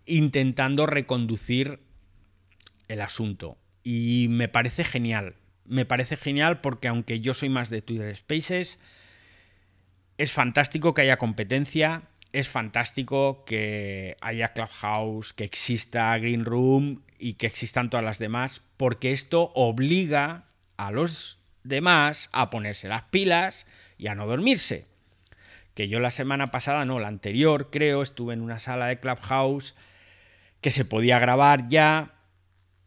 intentando 0.05 0.85
reconducir 0.85 1.79
el 2.87 3.01
asunto. 3.01 3.57
Y 3.89 4.27
me 4.29 4.49
parece 4.49 4.83
genial. 4.83 5.35
Me 5.63 5.85
parece 5.85 6.17
genial 6.17 6.59
porque 6.59 6.89
aunque 6.89 7.21
yo 7.21 7.33
soy 7.33 7.47
más 7.47 7.69
de 7.69 7.81
Twitter 7.81 8.13
Spaces, 8.13 8.79
es 10.17 10.33
fantástico 10.33 10.93
que 10.93 11.03
haya 11.03 11.15
competencia, 11.15 12.01
es 12.33 12.49
fantástico 12.49 13.45
que 13.45 14.17
haya 14.19 14.51
Clubhouse, 14.51 15.31
que 15.31 15.45
exista 15.45 16.17
Green 16.17 16.43
Room 16.43 17.01
y 17.17 17.35
que 17.35 17.47
existan 17.47 17.89
todas 17.89 18.05
las 18.05 18.19
demás, 18.19 18.61
porque 18.75 19.13
esto 19.13 19.53
obliga 19.55 20.47
a 20.75 20.91
los 20.91 21.39
demás 21.63 22.29
a 22.33 22.49
ponerse 22.49 22.89
las 22.89 23.03
pilas 23.03 23.67
y 23.97 24.07
a 24.07 24.15
no 24.15 24.27
dormirse 24.27 24.85
que 25.75 25.87
yo 25.87 26.01
la 26.01 26.11
semana 26.11 26.47
pasada, 26.47 26.83
no, 26.83 26.99
la 26.99 27.07
anterior 27.07 27.69
creo, 27.71 28.01
estuve 28.01 28.33
en 28.33 28.41
una 28.41 28.59
sala 28.59 28.87
de 28.87 28.99
Clubhouse 28.99 29.75
que 30.59 30.71
se 30.71 30.83
podía 30.83 31.19
grabar 31.19 31.69
ya 31.69 32.16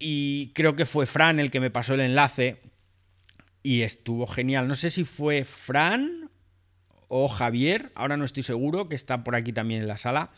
y 0.00 0.50
creo 0.54 0.74
que 0.74 0.86
fue 0.86 1.06
Fran 1.06 1.38
el 1.38 1.52
que 1.52 1.60
me 1.60 1.70
pasó 1.70 1.94
el 1.94 2.00
enlace 2.00 2.60
y 3.62 3.82
estuvo 3.82 4.26
genial. 4.26 4.66
No 4.66 4.74
sé 4.74 4.90
si 4.90 5.04
fue 5.04 5.44
Fran 5.44 6.30
o 7.06 7.28
Javier, 7.28 7.92
ahora 7.94 8.16
no 8.16 8.24
estoy 8.24 8.42
seguro, 8.42 8.88
que 8.88 8.96
está 8.96 9.22
por 9.22 9.36
aquí 9.36 9.52
también 9.52 9.82
en 9.82 9.88
la 9.88 9.98
sala, 9.98 10.30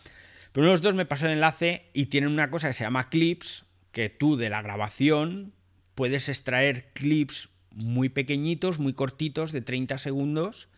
pero 0.53 0.65
uno 0.65 0.71
de 0.71 0.75
los 0.75 0.83
dos 0.83 0.95
me 0.95 1.07
pasó 1.07 1.27
el 1.27 1.33
enlace 1.33 1.89
y 1.95 2.07
tienen 2.07 2.31
una 2.31 2.51
cosa 2.51 2.69
que 2.69 2.75
se 2.75 2.85
llama 2.85 3.09
clips, 3.09 3.65
que 3.93 4.11
tú 4.11 4.37
de 4.37 4.51
la 4.51 4.61
grabación 4.61 5.55
puedes 5.95 6.29
extraer 6.29 6.93
clips 6.93 7.49
muy 7.71 8.09
pequeñitos, 8.09 8.79
muy 8.79 8.95
cortitos, 8.95 9.53
de 9.53 9.61
30 9.63 9.97
segundos, 9.99 10.69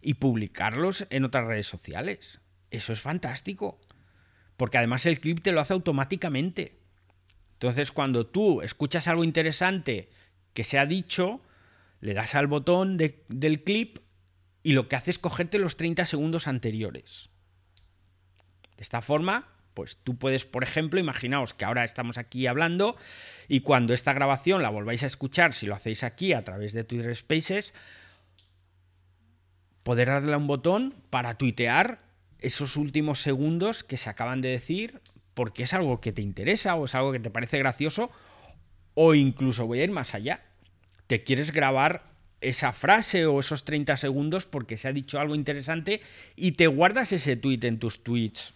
y 0.00 0.14
publicarlos 0.14 1.06
en 1.10 1.24
otras 1.24 1.46
redes 1.46 1.66
sociales. 1.66 2.40
Eso 2.70 2.92
es 2.92 3.00
fantástico. 3.00 3.80
Porque 4.56 4.78
además 4.78 5.06
el 5.06 5.18
clip 5.18 5.40
te 5.40 5.52
lo 5.52 5.60
hace 5.60 5.72
automáticamente. 5.72 6.78
Entonces 7.64 7.92
cuando 7.92 8.26
tú 8.26 8.60
escuchas 8.60 9.08
algo 9.08 9.24
interesante 9.24 10.10
que 10.52 10.64
se 10.64 10.78
ha 10.78 10.84
dicho, 10.84 11.40
le 12.02 12.12
das 12.12 12.34
al 12.34 12.46
botón 12.46 12.98
del 12.98 13.64
clip 13.64 14.00
y 14.62 14.72
lo 14.72 14.86
que 14.86 14.96
hace 14.96 15.10
es 15.10 15.18
cogerte 15.18 15.58
los 15.58 15.78
30 15.78 16.04
segundos 16.04 16.46
anteriores. 16.46 17.30
De 18.76 18.82
esta 18.82 19.00
forma, 19.00 19.48
pues 19.72 19.96
tú 19.96 20.18
puedes, 20.18 20.44
por 20.44 20.62
ejemplo, 20.62 21.00
imaginaos 21.00 21.54
que 21.54 21.64
ahora 21.64 21.84
estamos 21.84 22.18
aquí 22.18 22.46
hablando 22.46 22.98
y 23.48 23.60
cuando 23.60 23.94
esta 23.94 24.12
grabación 24.12 24.60
la 24.60 24.68
volváis 24.68 25.02
a 25.02 25.06
escuchar, 25.06 25.54
si 25.54 25.64
lo 25.64 25.74
hacéis 25.74 26.04
aquí 26.04 26.34
a 26.34 26.44
través 26.44 26.74
de 26.74 26.84
Twitter 26.84 27.16
Spaces, 27.16 27.72
poder 29.84 30.08
darle 30.08 30.34
a 30.34 30.36
un 30.36 30.48
botón 30.48 30.94
para 31.08 31.38
tuitear 31.38 32.02
esos 32.40 32.76
últimos 32.76 33.22
segundos 33.22 33.84
que 33.84 33.96
se 33.96 34.10
acaban 34.10 34.42
de 34.42 34.50
decir 34.50 35.00
porque 35.34 35.64
es 35.64 35.74
algo 35.74 36.00
que 36.00 36.12
te 36.12 36.22
interesa 36.22 36.74
o 36.74 36.84
es 36.84 36.94
algo 36.94 37.12
que 37.12 37.20
te 37.20 37.30
parece 37.30 37.58
gracioso 37.58 38.10
o 38.94 39.14
incluso 39.14 39.66
voy 39.66 39.80
a 39.80 39.84
ir 39.84 39.90
más 39.90 40.14
allá. 40.14 40.42
Te 41.06 41.22
quieres 41.22 41.52
grabar 41.52 42.04
esa 42.40 42.72
frase 42.72 43.26
o 43.26 43.40
esos 43.40 43.64
30 43.64 43.96
segundos 43.96 44.46
porque 44.46 44.78
se 44.78 44.88
ha 44.88 44.92
dicho 44.92 45.18
algo 45.18 45.34
interesante 45.34 46.00
y 46.36 46.52
te 46.52 46.66
guardas 46.66 47.12
ese 47.12 47.36
tweet 47.36 47.60
en 47.62 47.78
tus 47.78 48.02
tweets 48.02 48.54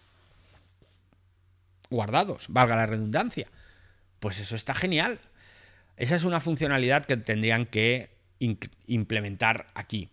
guardados, 1.89 2.45
valga 2.49 2.75
la 2.75 2.85
redundancia. 2.85 3.47
Pues 4.19 4.39
eso 4.39 4.55
está 4.55 4.75
genial. 4.75 5.19
Esa 5.97 6.15
es 6.15 6.23
una 6.23 6.39
funcionalidad 6.39 7.05
que 7.05 7.17
tendrían 7.17 7.65
que 7.65 8.09
implementar 8.87 9.67
aquí. 9.73 10.09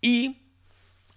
Y 0.00 0.42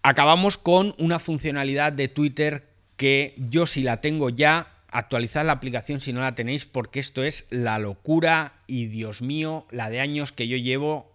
acabamos 0.02 0.58
con 0.58 0.96
una 0.98 1.20
funcionalidad 1.20 1.94
de 1.94 2.08
Twitter 2.08 2.75
que 2.97 3.36
yo 3.38 3.65
si 3.65 3.81
la 3.81 4.01
tengo 4.01 4.29
ya, 4.29 4.84
actualizad 4.89 5.45
la 5.45 5.53
aplicación 5.53 5.99
si 5.99 6.13
no 6.13 6.21
la 6.21 6.36
tenéis 6.36 6.65
porque 6.65 6.99
esto 6.99 7.23
es 7.23 7.45
la 7.49 7.79
locura 7.79 8.62
y 8.67 8.88
Dios 8.88 9.21
mío, 9.21 9.67
la 9.71 9.89
de 9.89 9.99
años 9.99 10.31
que 10.31 10.47
yo 10.47 10.58
llevo 10.58 11.13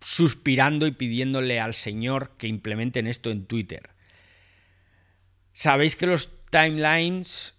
suspirando 0.00 0.86
y 0.86 0.92
pidiéndole 0.92 1.60
al 1.60 1.74
Señor 1.74 2.36
que 2.38 2.48
implementen 2.48 3.06
esto 3.06 3.30
en 3.30 3.46
Twitter. 3.46 3.90
Sabéis 5.52 5.96
que 5.96 6.06
los 6.06 6.30
timelines 6.50 7.54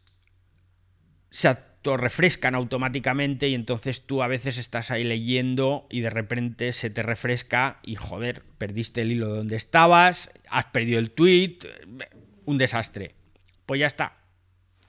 se 1.32 1.50
refrescan 1.96 2.56
automáticamente 2.56 3.48
y 3.48 3.54
entonces 3.54 4.06
tú 4.06 4.22
a 4.22 4.28
veces 4.28 4.58
estás 4.58 4.92
ahí 4.92 5.06
leyendo 5.06 5.88
y 5.90 6.02
de 6.02 6.10
repente 6.10 6.74
se 6.74 6.90
te 6.90 7.04
refresca 7.04 7.80
y 7.84 7.96
joder, 7.96 8.44
perdiste 8.58 9.04
el 9.04 9.14
hilo 9.14 9.34
donde 9.34 9.56
estabas, 9.56 10.32
has 10.50 10.66
perdido 10.66 11.00
el 11.00 11.12
tweet, 11.12 11.60
un 12.48 12.58
desastre. 12.58 13.14
Pues 13.68 13.80
ya 13.80 13.86
está, 13.86 14.18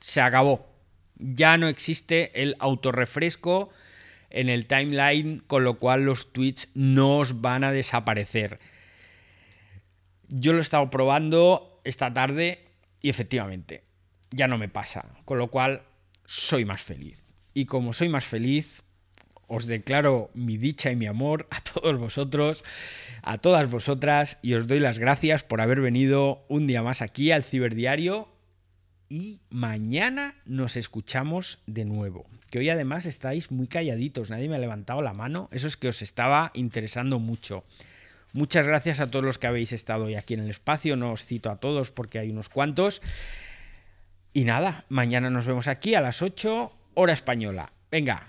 se 0.00 0.22
acabó. 0.22 0.72
Ya 1.16 1.58
no 1.58 1.68
existe 1.68 2.42
el 2.42 2.56
autorrefresco 2.60 3.70
en 4.30 4.48
el 4.48 4.66
timeline, 4.66 5.40
con 5.46 5.64
lo 5.64 5.78
cual 5.78 6.04
los 6.04 6.32
tweets 6.32 6.68
no 6.74 7.18
os 7.18 7.40
van 7.40 7.64
a 7.64 7.72
desaparecer. 7.72 8.60
Yo 10.28 10.52
lo 10.52 10.58
he 10.58 10.62
estado 10.62 10.88
probando 10.88 11.80
esta 11.84 12.14
tarde 12.14 12.64
y 13.02 13.10
efectivamente 13.10 13.84
ya 14.30 14.46
no 14.46 14.56
me 14.56 14.68
pasa. 14.68 15.06
Con 15.24 15.38
lo 15.38 15.48
cual 15.48 15.82
soy 16.24 16.64
más 16.64 16.82
feliz. 16.82 17.34
Y 17.54 17.66
como 17.66 17.92
soy 17.92 18.08
más 18.08 18.26
feliz, 18.26 18.84
os 19.48 19.66
declaro 19.66 20.30
mi 20.34 20.56
dicha 20.56 20.90
y 20.90 20.96
mi 20.96 21.06
amor 21.06 21.48
a 21.50 21.60
todos 21.60 21.98
vosotros, 21.98 22.64
a 23.22 23.38
todas 23.38 23.68
vosotras, 23.70 24.38
y 24.42 24.54
os 24.54 24.66
doy 24.66 24.78
las 24.78 24.98
gracias 24.98 25.42
por 25.42 25.60
haber 25.60 25.80
venido 25.80 26.44
un 26.48 26.66
día 26.66 26.82
más 26.82 27.02
aquí 27.02 27.32
al 27.32 27.42
Ciberdiario. 27.42 28.28
Y 29.08 29.40
mañana 29.48 30.34
nos 30.44 30.76
escuchamos 30.76 31.60
de 31.66 31.86
nuevo. 31.86 32.26
Que 32.50 32.58
hoy 32.58 32.68
además 32.68 33.06
estáis 33.06 33.50
muy 33.50 33.66
calladitos, 33.66 34.28
nadie 34.28 34.48
me 34.48 34.56
ha 34.56 34.60
levantado 34.60 35.00
la 35.00 35.14
mano. 35.14 35.48
Eso 35.50 35.66
es 35.66 35.78
que 35.78 35.88
os 35.88 36.02
estaba 36.02 36.50
interesando 36.54 37.18
mucho. 37.18 37.64
Muchas 38.34 38.66
gracias 38.66 39.00
a 39.00 39.10
todos 39.10 39.24
los 39.24 39.38
que 39.38 39.46
habéis 39.46 39.72
estado 39.72 40.04
hoy 40.04 40.14
aquí 40.14 40.34
en 40.34 40.40
el 40.40 40.50
espacio. 40.50 40.96
No 40.96 41.12
os 41.12 41.24
cito 41.24 41.50
a 41.50 41.56
todos 41.56 41.90
porque 41.90 42.18
hay 42.18 42.30
unos 42.30 42.50
cuantos. 42.50 43.00
Y 44.34 44.44
nada, 44.44 44.84
mañana 44.90 45.30
nos 45.30 45.46
vemos 45.46 45.68
aquí 45.68 45.94
a 45.94 46.02
las 46.02 46.20
8 46.20 46.72
hora 46.94 47.12
española. 47.14 47.72
Venga, 47.90 48.28